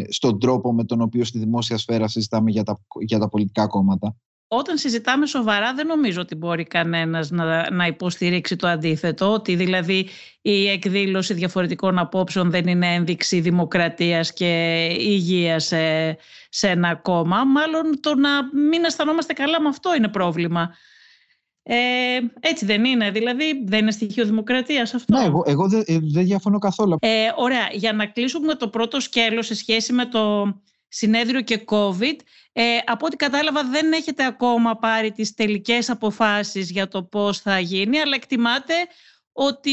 [0.09, 4.15] στον τρόπο με τον οποίο στη δημόσια σφαίρα συζητάμε για τα, για τα πολιτικά κόμματα.
[4.49, 10.07] Όταν συζητάμε σοβαρά δεν νομίζω ότι μπορεί κανένας να, να υποστηρίξει το αντίθετο, ότι δηλαδή
[10.41, 16.17] η εκδήλωση διαφορετικών απόψεων δεν είναι ένδειξη δημοκρατίας και υγείας σε,
[16.49, 17.45] σε ένα κόμμα.
[17.45, 18.29] Μάλλον το να
[18.69, 20.75] μην αισθανόμαστε καλά με αυτό είναι πρόβλημα.
[21.69, 25.17] Ε, έτσι δεν είναι, δηλαδή δεν είναι στοιχείο δημοκρατίας αυτό.
[25.17, 26.97] Ναι, εγώ, εγώ δεν δε διαφωνώ καθόλου.
[26.99, 30.53] Ε, ωραία, για να κλείσουμε το πρώτο σκέλος σε σχέση με το
[30.87, 32.15] συνέδριο και COVID,
[32.53, 37.59] ε, από ό,τι κατάλαβα δεν έχετε ακόμα πάρει τις τελικές αποφάσεις για το πώς θα
[37.59, 38.73] γίνει, αλλά εκτιμάτε
[39.31, 39.71] ότι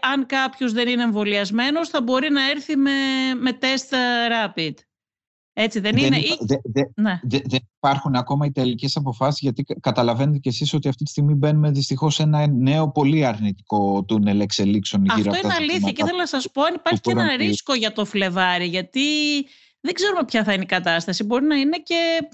[0.00, 2.90] αν κάποιος δεν είναι εμβολιασμένος θα μπορεί να έρθει με,
[3.40, 3.92] με τεστ
[4.30, 4.74] rapid.
[5.52, 6.16] Έτσι δεν, είναι.
[6.40, 7.20] Δε, δε, ναι.
[7.22, 11.70] δεν υπάρχουν ακόμα οι τελικές αποφάσεις, γιατί καταλαβαίνετε κι εσείς ότι αυτή τη στιγμή μπαίνουμε
[11.70, 15.92] δυστυχώς σε ένα νέο πολύ αρνητικό τούνελ εξελίξεων Αυτό είναι αλήθεια.
[15.92, 19.00] Και θέλω να σας πω αν υπάρχει και ένα ρίσκο για το Φλεβάρι, γιατί
[19.80, 21.24] δεν ξέρουμε ποια θα είναι η κατάσταση.
[21.24, 22.28] Μπορεί να είναι και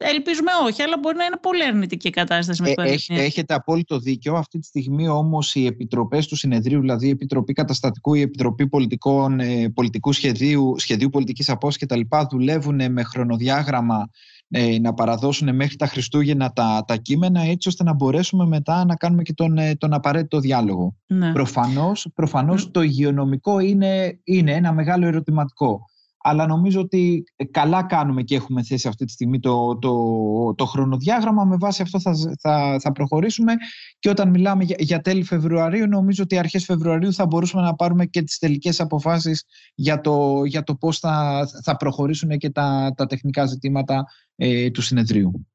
[0.00, 3.98] Ελπίζουμε όχι, αλλά μπορεί να είναι πολύ αρνητική η κατάσταση με το ε, Έχετε απόλυτο
[3.98, 4.34] δίκιο.
[4.34, 9.40] Αυτή τη στιγμή όμως οι επιτροπές του συνεδρίου, δηλαδή η Επιτροπή Καταστατικού, η Επιτροπή Πολιτικών,
[9.40, 14.10] ε, Πολιτικού Σχεδίου, Σχεδίου Πολιτικής Απόσκη κτλ., δουλεύουν με χρονοδιάγραμμα
[14.50, 18.94] ε, να παραδώσουν μέχρι τα Χριστούγεννα τα, τα κείμενα, έτσι ώστε να μπορέσουμε μετά να
[18.94, 20.96] κάνουμε και τον, ε, τον απαραίτητο διάλογο.
[21.06, 21.32] Ναι.
[21.32, 22.70] Προφανώς, προφανώς ναι.
[22.70, 25.84] το υγειονομικό είναι, είναι ένα μεγάλο ερωτηματικό
[26.28, 29.94] αλλά νομίζω ότι καλά κάνουμε και έχουμε θέσει αυτή τη στιγμή το, το,
[30.54, 31.44] το χρονοδιάγραμμα.
[31.44, 33.52] Με βάση αυτό θα, θα, θα προχωρήσουμε
[33.98, 38.06] και όταν μιλάμε για, για τέλη Φεβρουαρίου, νομίζω ότι αρχές Φεβρουαρίου θα μπορούσαμε να πάρουμε
[38.06, 43.06] και τις τελικές αποφάσεις για το, για το πώς θα, θα προχωρήσουν και τα, τα
[43.06, 44.04] τεχνικά ζητήματα
[44.36, 45.46] ε, του συνεδρίου.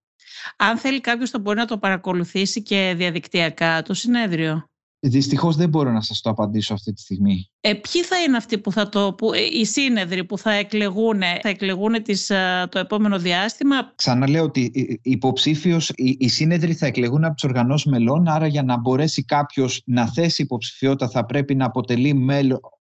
[0.57, 4.67] Αν θέλει κάποιος θα μπορεί να το παρακολουθήσει και διαδικτυακά το συνέδριο.
[5.05, 7.49] Δυστυχώς δεν μπορώ να σας το απαντήσω αυτή τη στιγμή.
[7.61, 9.13] Ε, ποιοι θα είναι αυτοί που θα το.
[9.13, 14.43] Που, ε, οι σύνεδροι που θα εκλεγούν, θα εκλεγούν τις, ε, το επόμενο διάστημα; Ξαναλέω
[14.43, 18.27] ότι υποψήφιος, οι, οι σύνεδροι θα εκλεγούν από τους οργανώσεις μελών.
[18.27, 22.13] Άρα, για να μπορέσει κάποιος να θέσει υποψηφιότητα, θα πρέπει να αποτελεί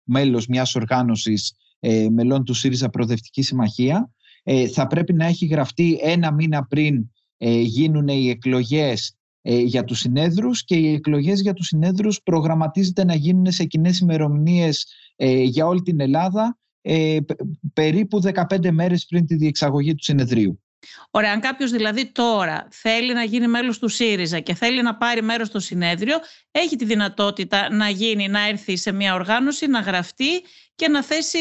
[0.04, 4.10] μέλος μιας οργάνωσης ε, μελών του ΣΥΡΙΖΑ Προοδευτικής Συμμαχία.
[4.42, 9.84] Ε, θα πρέπει να έχει γραφτεί ένα μήνα πριν ε, γίνουν οι εκλογές ε, για
[9.84, 15.42] τους συνέδρους και οι εκλογές για τους συνέδρους προγραμματίζεται να γίνουν σε κοινές ημερομηνίες ε,
[15.42, 17.18] για όλη την Ελλάδα ε,
[17.72, 20.62] περίπου 15 μέρες πριν τη διεξαγωγή του συνεδρίου.
[21.10, 25.22] Ωραία, αν κάποιος δηλαδή τώρα θέλει να γίνει μέλος του ΣΥΡΙΖΑ και θέλει να πάρει
[25.22, 26.16] μέρος στο συνέδριο,
[26.50, 30.42] έχει τη δυνατότητα να γίνει, να έρθει σε μια οργάνωση, να γραφτεί
[30.74, 31.38] και να θέσει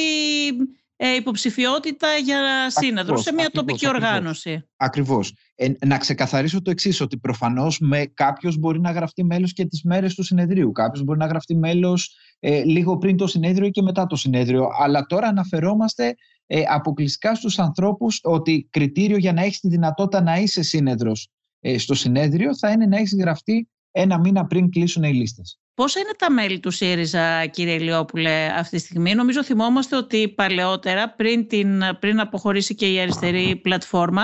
[1.04, 4.70] ε, υποψηφιότητα για σύνεδρο σε μια τοπική οργάνωση.
[4.78, 5.34] Ακριβώς.
[5.56, 7.82] Ε, να ξεκαθαρίσω το εξής, ότι προφανώς
[8.14, 10.72] κάποιος μπορεί να γραφτεί μέλος και τις μέρες του συνεδρίου.
[10.72, 14.70] Κάποιος μπορεί να γραφτεί μέλος ε, λίγο πριν το συνέδριο και μετά το συνέδριο.
[14.80, 20.36] Αλλά τώρα αναφερόμαστε ε, αποκλειστικά στους ανθρώπους ότι κριτήριο για να έχεις τη δυνατότητα να
[20.36, 25.14] είσαι σύνεδρος ε, στο συνέδριο θα είναι να έχεις γραφτεί ένα μήνα πριν κλείσουν οι
[25.14, 25.61] λίστες.
[25.74, 31.14] Πόσα είναι τα μέλη του ΣΥΡΙΖΑ, κύριε Ηλιόπουλε, αυτή τη στιγμή; Νομίζω θυμόμαστε ότι παλαιότερα,
[31.16, 34.22] πριν, την, πριν αποχωρήσει και η αριστερή πλατφόρμα,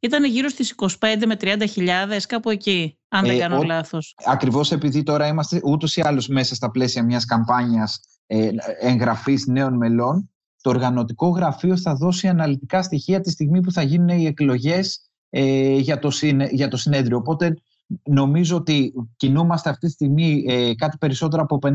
[0.00, 0.88] ήταν γύρω στις 25
[1.26, 4.14] με 30 χιλιάδες, κάπου εκεί, αν δεν ε, κάνω ο, λάθος.
[4.24, 9.76] Ακριβώς επειδή τώρα είμαστε ούτως ή άλλως μέσα στα πλαίσια μιας καμπάνιας ε, εγγραφής νέων
[9.76, 10.30] μελών,
[10.62, 15.76] το οργανωτικό γραφείο θα δώσει αναλυτικά στοιχεία τη στιγμή που θα γίνουν οι εκλογές ε,
[15.76, 16.10] για, το,
[16.50, 17.16] για το συνέδριο.
[17.16, 17.54] Οπότε
[18.02, 21.68] Νομίζω ότι κινούμαστε αυτή τη στιγμή ε, κάτι περισσότερο από 50.000,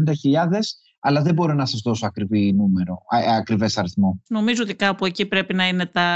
[1.00, 4.22] αλλά δεν μπορώ να σας δώσω ακριβή νούμερο, ε, ακριβές αριθμό.
[4.28, 6.10] Νομίζω ότι κάπου εκεί πρέπει να είναι τα,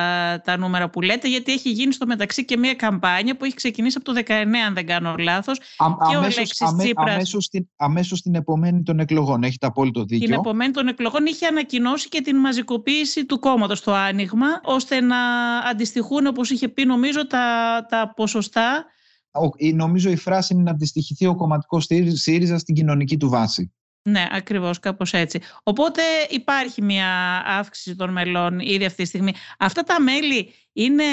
[0.44, 3.98] τα νούμερα που λέτε, γιατί έχει γίνει στο μεταξύ και μια καμπάνια που έχει ξεκινήσει
[4.02, 4.32] από το 19,
[4.68, 5.60] αν δεν κάνω λάθος.
[5.78, 7.14] Α, και αμέσως, ο αμέ, Τσίπρας...
[7.14, 10.28] αμέσως, την, αμέσως την επομένη των εκλογών, έχετε απόλυτο δίκιο.
[10.28, 15.18] Την επομένη των εκλογών είχε ανακοινώσει και την μαζικοποίηση του κόμματος στο άνοιγμα, ώστε να
[15.72, 18.86] αντιστοιχούν, όπως είχε πει νομίζω, τα, τα ποσοστά
[19.74, 23.74] νομίζω η φράση είναι να αντιστοιχηθεί ο κομματικός ΣΥΡΙΖΑ στην κοινωνική του βάση.
[24.02, 25.40] Ναι, ακριβώς, κάπως έτσι.
[25.64, 27.08] Οπότε υπάρχει μια
[27.46, 29.34] αύξηση των μελών ήδη αυτή τη στιγμή.
[29.60, 31.04] Αυτά τα μέλη είναι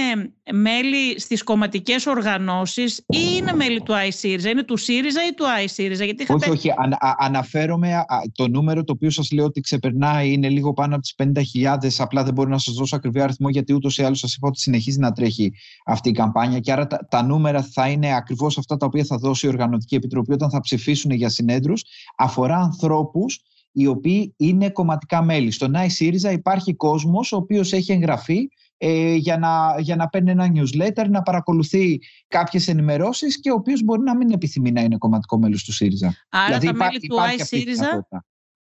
[0.52, 6.04] μέλη στις κομματικές οργανώσεις ή είναι μέλη του iSyriza, είναι του ΣΥΡΙΖΑ ή του iSyriza;
[6.04, 6.50] Γιατί είχατε...
[6.50, 6.70] Όχι, όχι.
[7.18, 11.14] αναφέρομαι το νούμερο το οποίο σας λέω ότι ξεπερνάει είναι λίγο πάνω από τις
[11.62, 11.88] 50.000.
[11.98, 14.58] Απλά δεν μπορώ να σας δώσω ακριβή αριθμό γιατί ούτως ή άλλως σας είπα ότι
[14.58, 15.52] συνεχίζει να τρέχει
[15.84, 19.16] αυτή η καμπάνια και άρα τα, τα νούμερα θα είναι ακριβώς αυτά τα οποία θα
[19.16, 21.84] δώσει η Οργανωτική Επιτροπή όταν θα ψηφίσουν για συνέδρους.
[22.16, 23.40] Αφορά ανθρώπους
[23.72, 25.50] οι οποίοι είναι κομματικά μέλη.
[25.50, 30.46] Στον iSyriza υπάρχει κόσμος ο οποίος έχει εγγραφεί ε, για, να, για να παίρνει ένα
[30.54, 35.38] newsletter, να παρακολουθεί κάποιες ενημερώσεις και ο οποίος μπορεί να μην επιθυμεί να είναι κομματικό
[35.38, 36.14] μέλος του ΣΥΡΙΖΑ.
[36.28, 38.18] Άρα δηλαδή, τα μέλη του iSyriza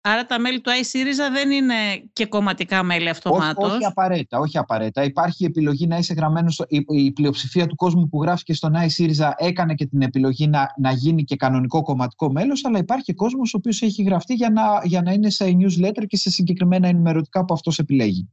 [0.00, 1.74] Άρα τα μέλη του iSyriza δεν είναι
[2.12, 3.64] και κομματικά μέλη αυτομάτως.
[3.64, 5.04] Όχι, όχι απαραίτητα, όχι απαραίτητα.
[5.04, 6.64] Υπάρχει επιλογή να είσαι γραμμένος.
[6.68, 10.66] η, η πλειοψηφία του κόσμου που γράφει και στον iSyriza έκανε και την επιλογή να,
[10.76, 14.50] να γίνει και κανονικό κομματικό μέλος, αλλά υπάρχει και κόσμος ο οποίος έχει γραφτεί για
[14.50, 18.28] να, για να είναι σε newsletter και σε συγκεκριμένα ενημερωτικά που αυτός επιλέγει.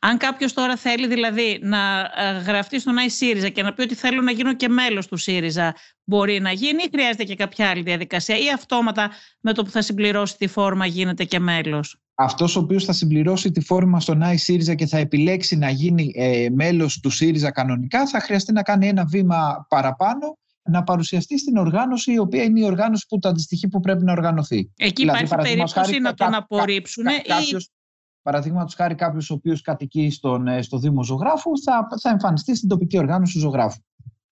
[0.00, 4.22] Αν κάποιος τώρα θέλει δηλαδή να ε, γραφτεί στον iSyriza και να πει ότι θέλω
[4.22, 5.74] να γίνω και μέλος του ΣΥΡΙΖΑ,
[6.04, 9.82] μπορεί να γίνει ή χρειάζεται και κάποια άλλη διαδικασία ή αυτόματα με το που θα
[9.82, 14.74] συμπληρώσει τη φόρμα γίνεται και μέλος; Αυτός ο οποίος θα συμπληρώσει τη φόρμα στον iSyriza
[14.74, 19.04] και θα επιλέξει να γίνει ε, μέλος του ΣΥΡΙΖΑ κανονικά θα χρειαστεί να κάνει ένα
[19.04, 23.80] βήμα παραπάνω να παρουσιαστεί στην οργάνωση η οποία είναι η οργάνωση που το αντιστοιχεί που
[23.80, 24.72] πρέπει να οργανωθεί.
[24.76, 27.56] Εκεί δηλαδή, υπάρχει περίπτωση να τον απορρίψουν ή
[28.22, 32.68] παραδείγματος χάρη κάποιος ο οποίος κατοικεί στον, ε, στο Δήμο Ζωγράφου, θα, θα εμφανιστεί στην
[32.68, 33.80] τοπική οργάνωση του Ζωγράφου.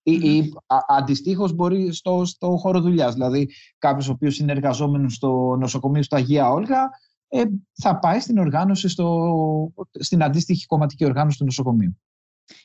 [0.02, 0.52] Ή, ή
[0.88, 3.12] αντιστοίχως μπορεί στο, στο χώρο δουλειάς.
[3.12, 6.90] Δηλαδή, κάποιος ο οποίος είναι εργαζόμενος στο νοσοκομείο στο Αγία Όλγα,
[7.28, 12.00] ε, θα πάει στην οργάνωση, στο, στην αντίστοιχη κομματική οργάνωση του νοσοκομείου.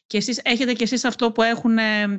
[0.07, 1.77] Και εσείς έχετε και εσείς αυτό που έχουν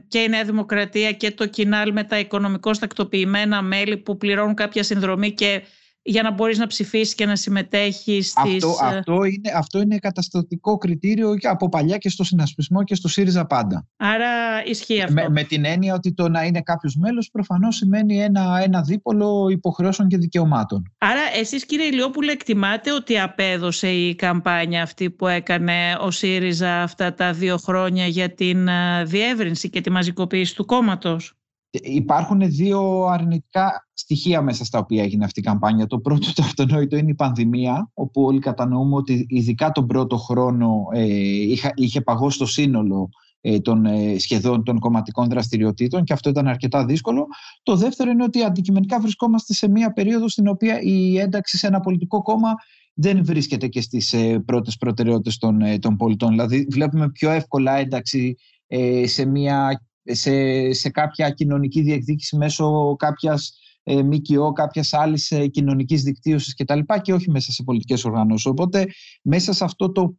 [0.08, 4.82] και η Νέα Δημοκρατία και το κοινάλ με τα οικονομικώς τακτοποιημένα μέλη που πληρώνουν κάποια
[4.82, 5.62] συνδρομή και
[6.06, 8.54] για να μπορείς να ψηφίσεις και να συμμετέχεις στις...
[8.54, 13.46] Αυτό, αυτό, είναι, αυτό είναι καταστατικό κριτήριο από παλιά και στο συνασπισμό και στο ΣΥΡΙΖΑ
[13.46, 13.86] πάντα.
[13.96, 15.14] Άρα ισχύει αυτό.
[15.14, 19.48] Με, με την έννοια ότι το να είναι κάποιος μέλος προφανώς σημαίνει ένα, ένα δίπολο
[19.50, 20.92] υποχρεώσεων και δικαιωμάτων.
[20.98, 27.14] Άρα εσείς κύριε Ηλιόπουλε εκτιμάτε ότι απέδωσε η καμπάνια αυτή που έκανε ο ΣΥΡΙΖΑ αυτά
[27.14, 31.36] τα δύο χρόνια για την ε, διεύρυνση και τη μαζικοποίηση του κόμματος;
[31.82, 35.86] Υπάρχουν δύο αρνητικά στοιχεία μέσα στα οποία έγινε αυτή η καμπάνια.
[35.86, 40.86] Το πρώτο το αυτονόητο είναι η πανδημία, όπου όλοι κατανοούμε ότι ειδικά τον πρώτο χρόνο
[40.92, 41.04] ε,
[41.50, 43.08] είχε, είχε παγώσει το σύνολο
[43.40, 47.26] ε, των ε, σχεδόν των κομματικών δραστηριοτήτων και αυτό ήταν αρκετά δύσκολο.
[47.62, 51.80] Το δεύτερο είναι ότι αντικειμενικά βρισκόμαστε σε μια περίοδο στην οποία η ένταξη σε ένα
[51.80, 52.54] πολιτικό κόμμα
[52.98, 56.28] δεν βρίσκεται και στις ε, πρώτες προτεραιότητες των, ε, των πολιτών.
[56.28, 58.36] Δηλαδή βλέπουμε πιο εύκολα ένταξη
[58.66, 65.46] ε, σε μια σε, σε κάποια κοινωνική διεκδίκηση μέσω κάποιας ε, ΜΚΟ, κάποιας άλλης ε,
[65.46, 66.78] κοινωνικής δικτύωσης κτλ.
[67.02, 68.46] και όχι μέσα σε πολιτικές οργανώσεις.
[68.46, 68.86] Οπότε
[69.22, 70.16] μέσα σε αυτό το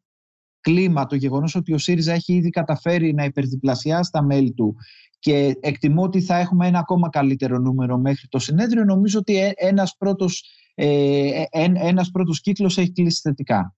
[0.61, 4.75] κλίμα, το γεγονός ότι ο ΣΥΡΙΖΑ έχει ήδη καταφέρει να υπερδιπλασιάσει τα μέλη του
[5.19, 9.51] και εκτιμώ ότι θα έχουμε ένα ακόμα καλύτερο νούμερο μέχρι το συνέδριο, νομίζω ότι ε,
[9.55, 10.43] ένας πρώτος,
[10.75, 13.76] ε, ένας πρώτος κύκλος έχει κλείσει θετικά.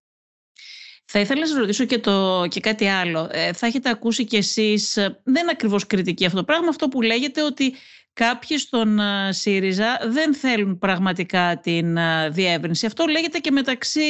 [1.12, 3.30] Θα ήθελα να σας ρωτήσω και, το, και κάτι άλλο.
[3.32, 6.88] Ε, θα έχετε ακούσει κι εσείς, ε, δεν είναι ακριβώς κριτική αυτό το πράγμα, αυτό
[6.88, 7.76] που λέγεται ότι
[8.14, 11.98] κάποιοι στον ε, ΣΥΡΙΖΑ δεν θέλουν πραγματικά την
[12.30, 12.86] διεύρυνση.
[12.86, 14.02] Αυτό λέγεται και μεταξύ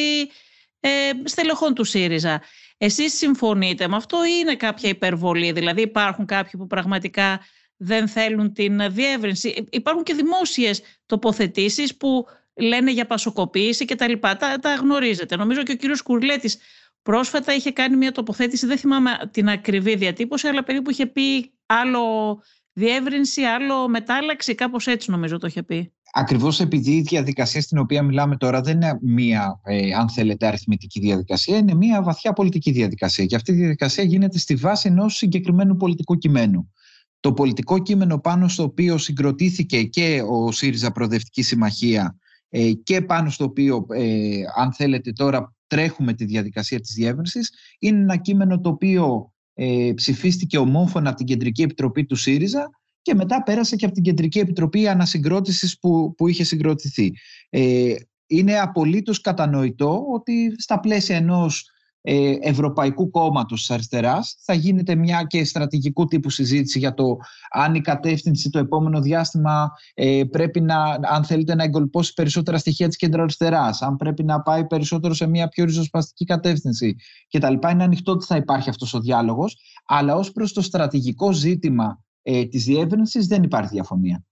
[0.79, 0.89] ε,
[1.23, 2.41] στελεχών του ΣΥΡΙΖΑ.
[2.77, 7.39] Εσείς συμφωνείτε με αυτό ή είναι κάποια υπερβολή, δηλαδή υπάρχουν κάποιοι που πραγματικά
[7.77, 14.37] δεν θέλουν την διεύρυνση; Υπάρχουν και δημόσιες τοποθετήσεις που λένε για πασοκοποίηση και τα λοιπά.
[14.37, 15.35] Τα, τα γνωρίζετε.
[15.35, 16.57] Νομίζω και ο κύριος Κουρλέτης
[17.01, 22.37] Πρόσφατα είχε κάνει μια τοποθέτηση, δεν θυμάμαι την ακριβή διατύπωση, αλλά περίπου είχε πει άλλο
[22.73, 25.93] διεύρυνση, άλλο μετάλλαξη, κάπως έτσι νομίζω το είχε πει.
[26.13, 30.99] Ακριβώς επειδή η διαδικασία στην οποία μιλάμε τώρα δεν είναι μία, ε, αν θέλετε, αριθμητική
[30.99, 33.25] διαδικασία, είναι μία βαθιά πολιτική διαδικασία.
[33.25, 36.73] Και αυτή η διαδικασία γίνεται στη βάση ενός συγκεκριμένου πολιτικού κειμένου.
[37.19, 42.17] Το πολιτικό κείμενο πάνω στο οποίο συγκροτήθηκε και ο ΣΥΡΙΖΑ Προοδευτική Συμμαχία
[42.49, 47.53] ε, και πάνω στο οποίο, ε, αν θέλετε τώρα, τρέχουμε τη διαδικασία της διεύρυνσης.
[47.79, 52.69] Είναι ένα κείμενο το οποίο ε, ψηφίστηκε ομόφωνα από την Κεντρική Επιτροπή του ΣΥΡΙΖΑ
[53.01, 57.13] και μετά πέρασε και από την Κεντρική Επιτροπή Ανασυγκρότησης που, που είχε συγκροτηθεί.
[57.49, 57.93] Ε,
[58.27, 64.35] είναι απολύτως κατανοητό ότι στα πλαίσια ενός ε, Ευρωπαϊκού Κόμματος της Αριστεράς.
[64.39, 67.17] Θα γίνεται μια και στρατηγικού τύπου συζήτηση για το
[67.51, 72.87] αν η κατεύθυνση το επόμενο διάστημα ε, πρέπει να, αν θέλετε, να εγκολπώσει περισσότερα στοιχεία
[72.87, 76.95] της κεντροαριστεράς, αν πρέπει να πάει περισσότερο σε μια πιο ριζοσπαστική κατεύθυνση
[77.29, 77.53] κτλ.
[77.71, 82.45] Είναι ανοιχτό ότι θα υπάρχει αυτός ο διάλογος, αλλά ως προς το στρατηγικό ζήτημα ε,
[82.45, 84.23] της διεύρυνσης δεν υπάρχει διαφωνία.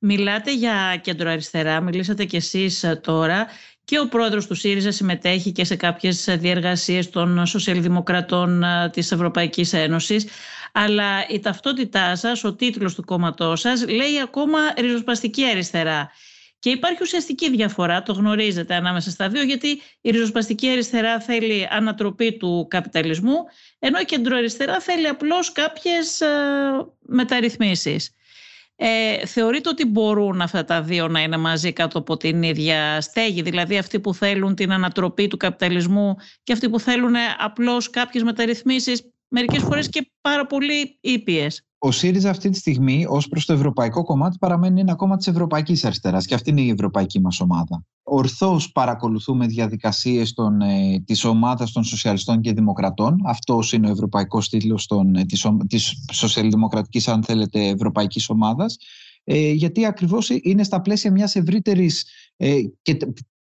[0.00, 3.46] Μιλάτε για κεντροαριστερά, μιλήσατε κι εσείς ε, τώρα
[3.84, 9.72] και ο πρόεδρος του ΣΥΡΙΖΑ συμμετέχει και σε κάποιες διεργασίες των σοσιαλδημοκρατών ε, της Ευρωπαϊκής
[9.72, 10.26] Ένωσης
[10.76, 16.10] αλλά η ταυτότητά σας, ο τίτλος του κόμματός σας λέει ακόμα ριζοσπαστική αριστερά.
[16.58, 22.36] Και υπάρχει ουσιαστική διαφορά, το γνωρίζετε ανάμεσα στα δύο, γιατί η ριζοσπαστική αριστερά θέλει ανατροπή
[22.36, 23.36] του καπιταλισμού,
[23.78, 26.26] ενώ η κεντροαριστερά θέλει απλώς κάποιες ε,
[27.00, 28.14] μεταρρυθμίσεις.
[28.76, 33.42] Ε, θεωρείτε ότι μπορούν αυτά τα δύο να είναι μαζί κάτω από την ίδια στέγη,
[33.42, 39.10] δηλαδή αυτοί που θέλουν την ανατροπή του καπιταλισμού και αυτοί που θέλουν απλώς κάποιες μεταρρυθμίσεις,
[39.28, 44.04] μερικές φορές και πάρα πολύ ήπιες; Ο ΣΥΡΙΖΑ αυτή τη στιγμή ως προς το ευρωπαϊκό
[44.04, 47.84] κομμάτι παραμένει ένα κόμμα της Ευρωπαϊκής Αριστεράς και αυτή είναι η ευρωπαϊκή μας ομάδα.
[48.02, 53.20] Ορθώς παρακολουθούμε διαδικασίες ε, της ομάδας των Σοσιαλιστών και Δημοκρατών.
[53.24, 55.24] Αυτός είναι ο ευρωπαϊκός τίτλος ε,
[55.66, 58.76] της Σοσιαλδημοκρατικής, αν θέλετε, Ευρωπαϊκής Ομάδας.
[59.24, 62.06] Ε, γιατί ακριβώς είναι στα πλαίσια μιας ευρύτερης.
[62.36, 62.96] Ε, και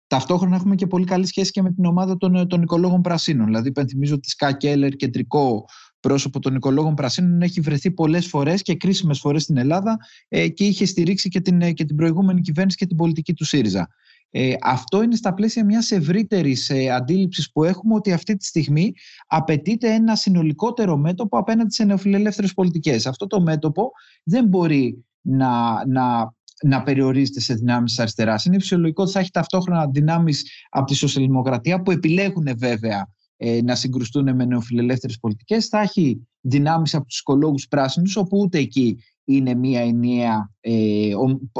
[0.09, 3.47] Ταυτόχρονα έχουμε και πολύ καλή σχέση και με την ομάδα των, των οικολόγων πρασίνων.
[3.47, 5.65] Δηλαδή, υπενθυμίζω ότι Σκά Κέλλερ, κεντρικό
[6.01, 9.97] πρόσωπο των οικολόγων πρασίνων έχει βρεθεί πολλές φορές και κρίσιμες φορές στην Ελλάδα
[10.29, 13.89] ε, και είχε στηρίξει και την, και την προηγούμενη κυβέρνηση και την πολιτική του ΣΥΡΙΖΑ.
[14.31, 18.93] Ε, αυτό είναι στα πλαίσια μιας ευρύτερης ε, αντίληψης που έχουμε ότι αυτή τη στιγμή
[19.27, 23.07] απαιτείται ένα συνολικότερο μέτωπο απέναντι σε νεοφιλελεύθερες πολιτικές.
[23.07, 23.91] Αυτό το μέτωπο
[24.23, 28.45] δεν μπορεί να, να να περιορίζεται σε δυνάμεις αριστεράς.
[28.45, 33.09] Είναι φυσιολογικό ότι θα έχει ταυτόχρονα δυνάμεις από τη σοσιαλδημοκρατία που επιλέγουν βέβαια
[33.41, 35.67] ε, να συγκρουστούν με νεοφιλελεύθερες πολιτικές.
[35.67, 41.11] Θα έχει δυνάμεις από τους οικολόγους πράσινους, όπου ούτε εκεί είναι μια ενιαία ε,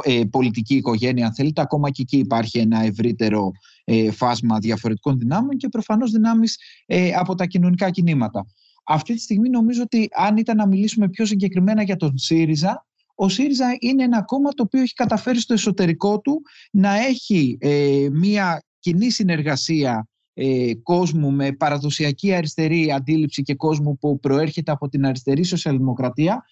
[0.03, 1.61] ε, πολιτική οικογένεια, αν θέλετε.
[1.61, 3.51] Ακόμα και εκεί υπάρχει ένα ευρύτερο
[3.83, 8.45] ε, φάσμα διαφορετικών δυνάμεων και προφανώς δυνάμεις ε, από τα κοινωνικά κινήματα.
[8.85, 13.29] Αυτή τη στιγμή νομίζω ότι αν ήταν να μιλήσουμε πιο συγκεκριμένα για τον ΣΥΡΙΖΑ, ο
[13.29, 18.63] ΣΥΡΙΖΑ είναι ένα κόμμα το οποίο έχει καταφέρει στο εσωτερικό του να έχει ε, μια
[18.79, 20.08] κοινή συνεργασία
[20.41, 26.45] ε, κόσμου με παραδοσιακή αριστερή αντίληψη και κόσμου που προέρχεται από την αριστερή σοσιαλδημοκρατία.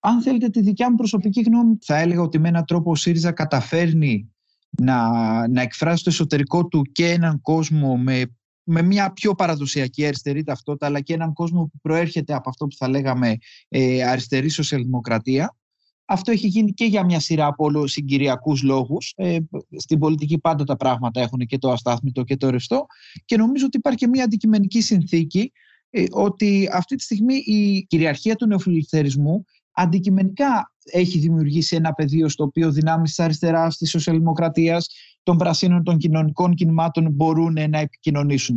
[0.00, 3.32] Αν θέλετε τη δικιά μου προσωπική γνώμη, θα έλεγα ότι με έναν τρόπο ο ΣΥΡΙΖΑ
[3.32, 4.32] καταφέρνει
[4.70, 5.08] να,
[5.48, 10.86] να εκφράσει το εσωτερικό του και έναν κόσμο με, με μια πιο παραδοσιακή αριστερή ταυτότητα,
[10.86, 13.36] αλλά και έναν κόσμο που προέρχεται από αυτό που θα λέγαμε
[13.68, 15.56] ε, αριστερή σοσιαλδημοκρατία.
[16.04, 19.12] Αυτό έχει γίνει και για μια σειρά από όλο συγκυριακούς λόγους.
[19.16, 19.38] Ε,
[19.76, 22.86] στην πολιτική πάντα τα πράγματα έχουν και το αστάθμητο και το ρευστό
[23.24, 25.52] και νομίζω ότι υπάρχει και μια αντικειμενική συνθήκη
[25.90, 32.44] ε, ότι αυτή τη στιγμή η κυριαρχία του νεοφιλελευθερισμού αντικειμενικά έχει δημιουργήσει ένα πεδίο στο
[32.44, 34.88] οποίο δυνάμεις της αριστεράς, της σοσιαλδημοκρατίας,
[35.22, 38.56] των πρασίνων, των κοινωνικών κινημάτων μπορούν να επικοινωνήσουν.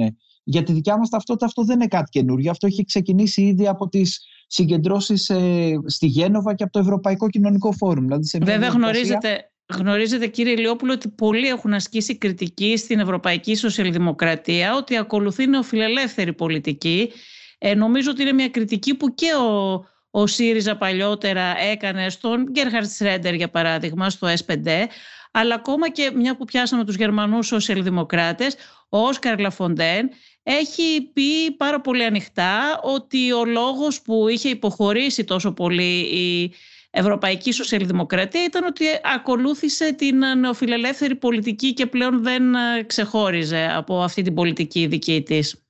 [0.49, 2.51] Για τη δικιά μας ταυτότητα αυτό δεν είναι κάτι καινούργιο.
[2.51, 7.71] Αυτό έχει ξεκινήσει ήδη από τις συγκεντρώσεις ε, στη Γένοβα και από το Ευρωπαϊκό Κοινωνικό
[7.71, 8.05] Φόρουμ.
[8.05, 14.97] Δηλαδή Βέβαια, γνωρίζετε, γνωρίζετε κύριε Λιόπουλο ότι πολλοί έχουν ασκήσει κριτική στην Ευρωπαϊκή Σοσιαλδημοκρατία ότι
[14.97, 17.11] ακολουθεί νεοφιλελεύθερη πολιτική.
[17.57, 22.89] Ε, νομίζω ότι είναι μια κριτική που και ο ο ΣΥΡΙΖΑ παλιότερα έκανε στον Γκέρχαρτ
[22.89, 24.67] Σρέντερ για παράδειγμα στο S5
[25.39, 28.55] αλλά ακόμα και μια που πιάσαμε τους Γερμανούς σοσιαλδημοκράτες
[28.89, 30.09] ο Όσκαρ Λαφοντέν
[30.43, 36.53] έχει πει πάρα πολύ ανοιχτά ότι ο λόγος που είχε υποχωρήσει τόσο πολύ η
[36.89, 38.85] Ευρωπαϊκή Σοσιαλδημοκρατία ήταν ότι
[39.15, 42.43] ακολούθησε την νεοφιλελεύθερη πολιτική και πλέον δεν
[42.85, 45.66] ξεχώριζε από αυτή την πολιτική δική της.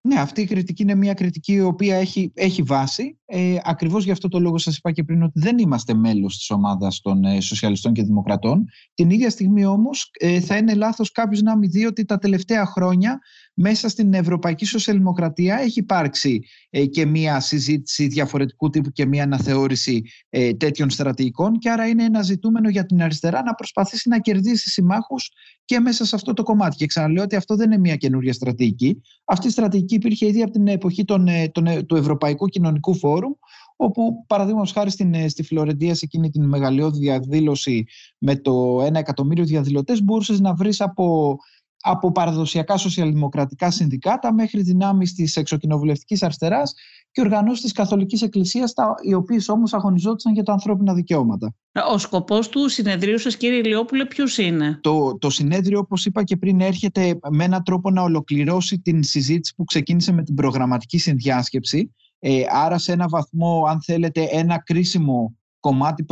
[0.00, 3.18] Ναι, αυτή η κριτική είναι μια κριτική η οποία έχει, έχει βάση.
[3.24, 6.50] Ε, ακριβώς γι' αυτό το λόγο σας είπα και πριν ότι δεν είμαστε μέλος της
[6.50, 8.64] ομάδας των ε, σοσιαλιστών και δημοκρατών.
[8.94, 12.66] Την ίδια στιγμή όμως ε, θα είναι λάθος κάποιος να μην δει ότι τα τελευταία
[12.66, 13.18] χρόνια
[13.60, 20.02] μέσα στην Ευρωπαϊκή Σοσιαλδημοκρατία έχει υπάρξει ε, και μια συζήτηση διαφορετικού τύπου και μια αναθεώρηση
[20.30, 24.70] ε, τέτοιων στρατηγικών και άρα είναι ένα ζητούμενο για την αριστερά να προσπαθήσει να κερδίσει
[24.70, 25.30] συμμάχους
[25.64, 26.76] και μέσα σε αυτό το κομμάτι.
[26.76, 29.00] Και ξαναλέω ότι αυτό δεν είναι μια καινούργια στρατηγική.
[29.24, 33.32] Αυτή η στρατηγική υπήρχε ήδη από την εποχή των, ε, των, του Ευρωπαϊκού Κοινωνικού Φόρουμ
[33.80, 37.84] όπου παραδείγματος χάρη στην, στη Φλωρεντία σε εκείνη την μεγαλειώδη διαδήλωση
[38.18, 41.36] με το ένα εκατομμύριο διαδηλωτές μπορούσες να βρεις από
[41.80, 46.74] από παραδοσιακά σοσιαλδημοκρατικά συνδικάτα μέχρι δυνάμεις της εξοκοινοβουλευτικής αριστεράς
[47.10, 48.72] και οργανώσεις της Καθολικής Εκκλησίας,
[49.02, 51.54] οι οποίες όμως αγωνιζόντουσαν για τα ανθρώπινα δικαιώματα.
[51.92, 56.36] Ο σκοπός του συνεδρίου σας κύριε Λιόπουλε ποιος είναι; Το, το συνέδριο όπως είπα και
[56.36, 61.94] πριν έρχεται με έναν τρόπο να ολοκληρώσει την συζήτηση που ξεκίνησε με την προγραμματική συνδιάσκεψη.
[62.18, 66.04] Ε, άρα σε ένα βαθμό αν θέλετε ένα κρίσιμο κομμάτι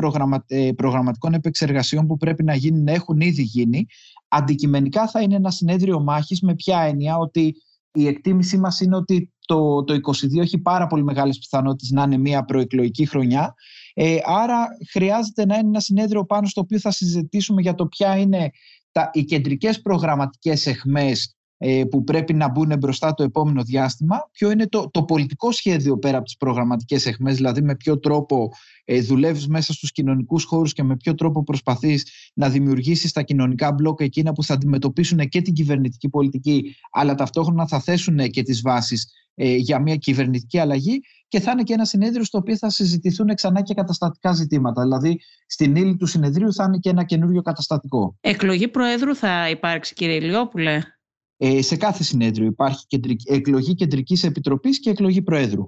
[0.46, 3.86] ε, προγραμματικών επεξεργασιών που πρέπει να γίνουν έχουν ήδη γίνει
[4.28, 7.54] Αντικειμενικά θα είναι ένα συνέδριο μάχης με ποια έννοια ότι
[7.92, 12.16] η εκτίμησή μας είναι ότι το, το 22 έχει πάρα πολύ μεγάλες πιθανότητες να είναι
[12.16, 13.54] μια προεκλογική χρονιά.
[13.94, 18.16] Ε, άρα χρειάζεται να είναι ένα συνέδριο πάνω στο οποίο θα συζητήσουμε για το ποια
[18.16, 18.50] είναι
[18.92, 21.35] τα, οι κεντρικές προγραμματικές εχμές ε,
[21.90, 26.16] που πρέπει να μπουν μπροστά το επόμενο διάστημα, ποιο είναι το, το πολιτικό σχέδιο πέρα
[26.16, 28.50] από τις προγραμματικές εχμές, δηλαδή με ποιο τρόπο
[28.84, 33.72] ε, δουλεύεις μέσα στους κοινωνικούς χώρους και με ποιο τρόπο προσπαθείς να δημιουργήσεις τα κοινωνικά
[33.72, 38.60] μπλόκα εκείνα που θα αντιμετωπίσουν και την κυβερνητική πολιτική, αλλά ταυτόχρονα θα θέσουν και τις
[38.60, 42.70] βάσεις ε, για μια κυβερνητική αλλαγή και θα είναι και ένα συνέδριο στο οποίο θα
[42.70, 44.82] συζητηθούν ξανά και καταστατικά ζητήματα.
[44.82, 48.16] Δηλαδή, στην ύλη του συνεδρίου θα είναι και ένα καινούριο καταστατικό.
[48.20, 50.80] Εκλογή Προέδρου θα υπάρξει, κύριε Ηλιόπουλε;
[51.36, 55.64] Ε, σε κάθε συνέδριο υπάρχει κεντρική, εκλογή κεντρικής επιτροπής και εκλογή προέδρου.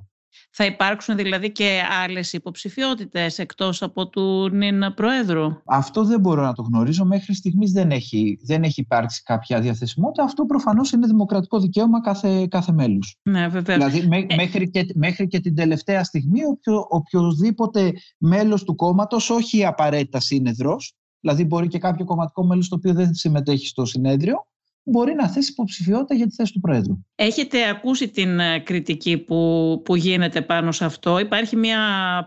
[0.51, 6.53] Θα υπάρξουν δηλαδή και άλλες υποψηφιότητες εκτός από του νυν Προέδρου; Αυτό δεν μπορώ να
[6.53, 7.05] το γνωρίζω.
[7.05, 10.23] Μέχρι στιγμής δεν έχει, δεν έχει υπάρξει κάποια διαθεσιμότητα.
[10.25, 13.16] Αυτό προφανώς είναι δημοκρατικό δικαίωμα κάθε, κάθε μέλους.
[13.23, 13.77] Ναι, βέβαια.
[13.77, 13.99] Δηλαδή
[14.29, 14.35] ε...
[14.35, 20.95] μέχρι, και, μέχρι και την τελευταία στιγμή οποιο, οποιοδήποτε μέλος του κόμματος, όχι απαραίτητα σύνεδρος,
[21.21, 24.47] δηλαδή μπορεί και κάποιο κομματικό μέλος το οποίο δεν συμμετέχει στο συνέδριο,
[24.91, 26.99] μπορεί να θέσει υποψηφιότητα για τη θέση του Πρόεδρου.
[27.14, 31.78] Έχετε ακούσει την ε, κριτική που, που γίνεται πάνω σε αυτό; Υπάρχει μια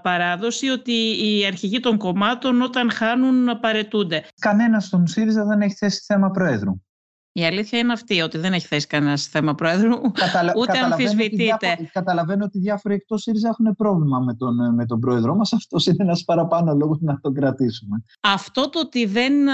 [0.03, 4.23] παράδοση ότι οι αρχηγοί των κομμάτων όταν χάνουν παρετούνται.
[4.39, 6.71] Κανένας στον ΣΥΡΙΖΑ δεν έχει θέσει θέμα Προέδρου.
[7.33, 10.53] Η αλήθεια είναι αυτή, ότι δεν έχει θέσει κανένας θέμα πρόεδρου, Καταλα...
[10.57, 11.89] ούτε αμφισβητείται.
[11.91, 15.53] Καταλαβαίνω ότι διάφοροι εκτός ΣΥΡΙΖΑ έχουν πρόβλημα με τον, με τον πρόεδρό μας.
[15.53, 18.03] Αυτός είναι ένας παραπάνω λόγος να τον κρατήσουμε.
[18.21, 19.49] Αυτό το ότι δεν,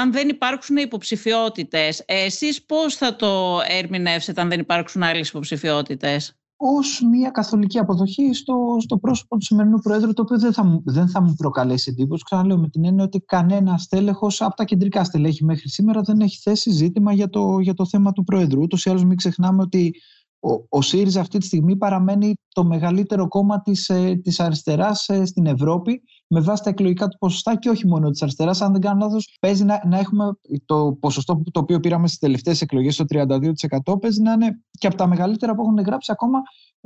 [0.00, 7.02] αν δεν υπάρξουν υποψηφιότητες, εσείς πώς θα το ερμηνεύσετε αν δεν υπάρξουν άλλες υποψηφιότητες; Ως
[7.10, 11.22] μια καθολική αποδοχή στο, στο πρόσωπο του σημερινού Προέδρου, το οποίο δεν θα, δεν θα
[11.22, 12.24] μου προκαλέσει εντύπωση.
[12.24, 16.38] Ξαναλέω με την έννοια ότι κανένα στέλεχος από τα κεντρικά στελέχη μέχρι σήμερα δεν έχει
[16.42, 18.60] θέσει ζήτημα για το, για το θέμα του Προέδρου.
[18.60, 19.94] Ούτως ή άλλως μην ξεχνάμε ότι
[20.40, 25.24] ο, ο ΣΥΡΙΖΑ αυτή τη στιγμή παραμένει το μεγαλύτερο κόμμα της, ε, της αριστεράς ε,
[25.24, 28.60] στην Ευρώπη με βάση τα εκλογικά του ποσοστά και όχι μόνο της αριστεράς.
[28.60, 30.24] Αν δεν κάνω λάθος, παίζει να, να έχουμε
[30.64, 34.96] το ποσοστό το οποίο πήραμε στις τελευταίες εκλογές, το 32% παίζει να είναι και από
[34.96, 36.38] τα μεγαλύτερα που έχουν γράψει ακόμα,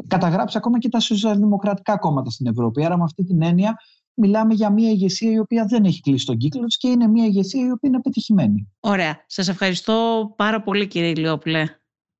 [0.06, 2.84] καταγράψει ακόμα και τα σοσιαλδημοκρατικά κόμματα στην Ευρώπη.
[2.84, 3.76] Άρα με αυτή την έννοια
[4.14, 7.24] μιλάμε για μια ηγεσία η οποία δεν έχει κλείσει τον κύκλο της και είναι μια
[7.24, 8.68] ηγεσία η οποία είναι πετυχημένη.
[8.80, 9.24] Ωραία.
[9.26, 11.64] Σας ευχαριστώ πάρα πολύ κύριε Ηλιόπουλε.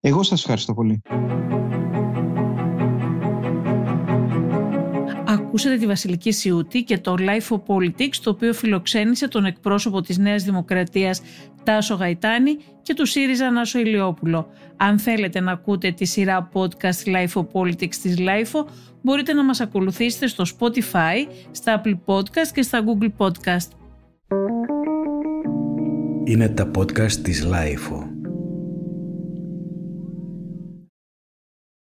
[0.04, 1.02] Εγώ σας ευχαριστώ πολύ.
[5.26, 10.18] Ακούσατε τη Βασιλική Σιούτη και το Life of Politics, το οποίο φιλοξένησε τον εκπρόσωπο της
[10.18, 11.22] Νέας Δημοκρατίας
[11.62, 14.46] Τάσο Γαϊτάνη και του ΣΥΡΙΖΑ Νάσο Ηλιόπουλο.
[14.76, 18.64] Αν θέλετε να ακούτε τη σειρά podcast Life of Politics της Life,
[19.02, 23.68] μπορείτε να μας ακολουθήσετε στο Spotify, στα Apple Podcast και στα Google Podcast.
[26.24, 28.11] Είναι τα podcast της Life.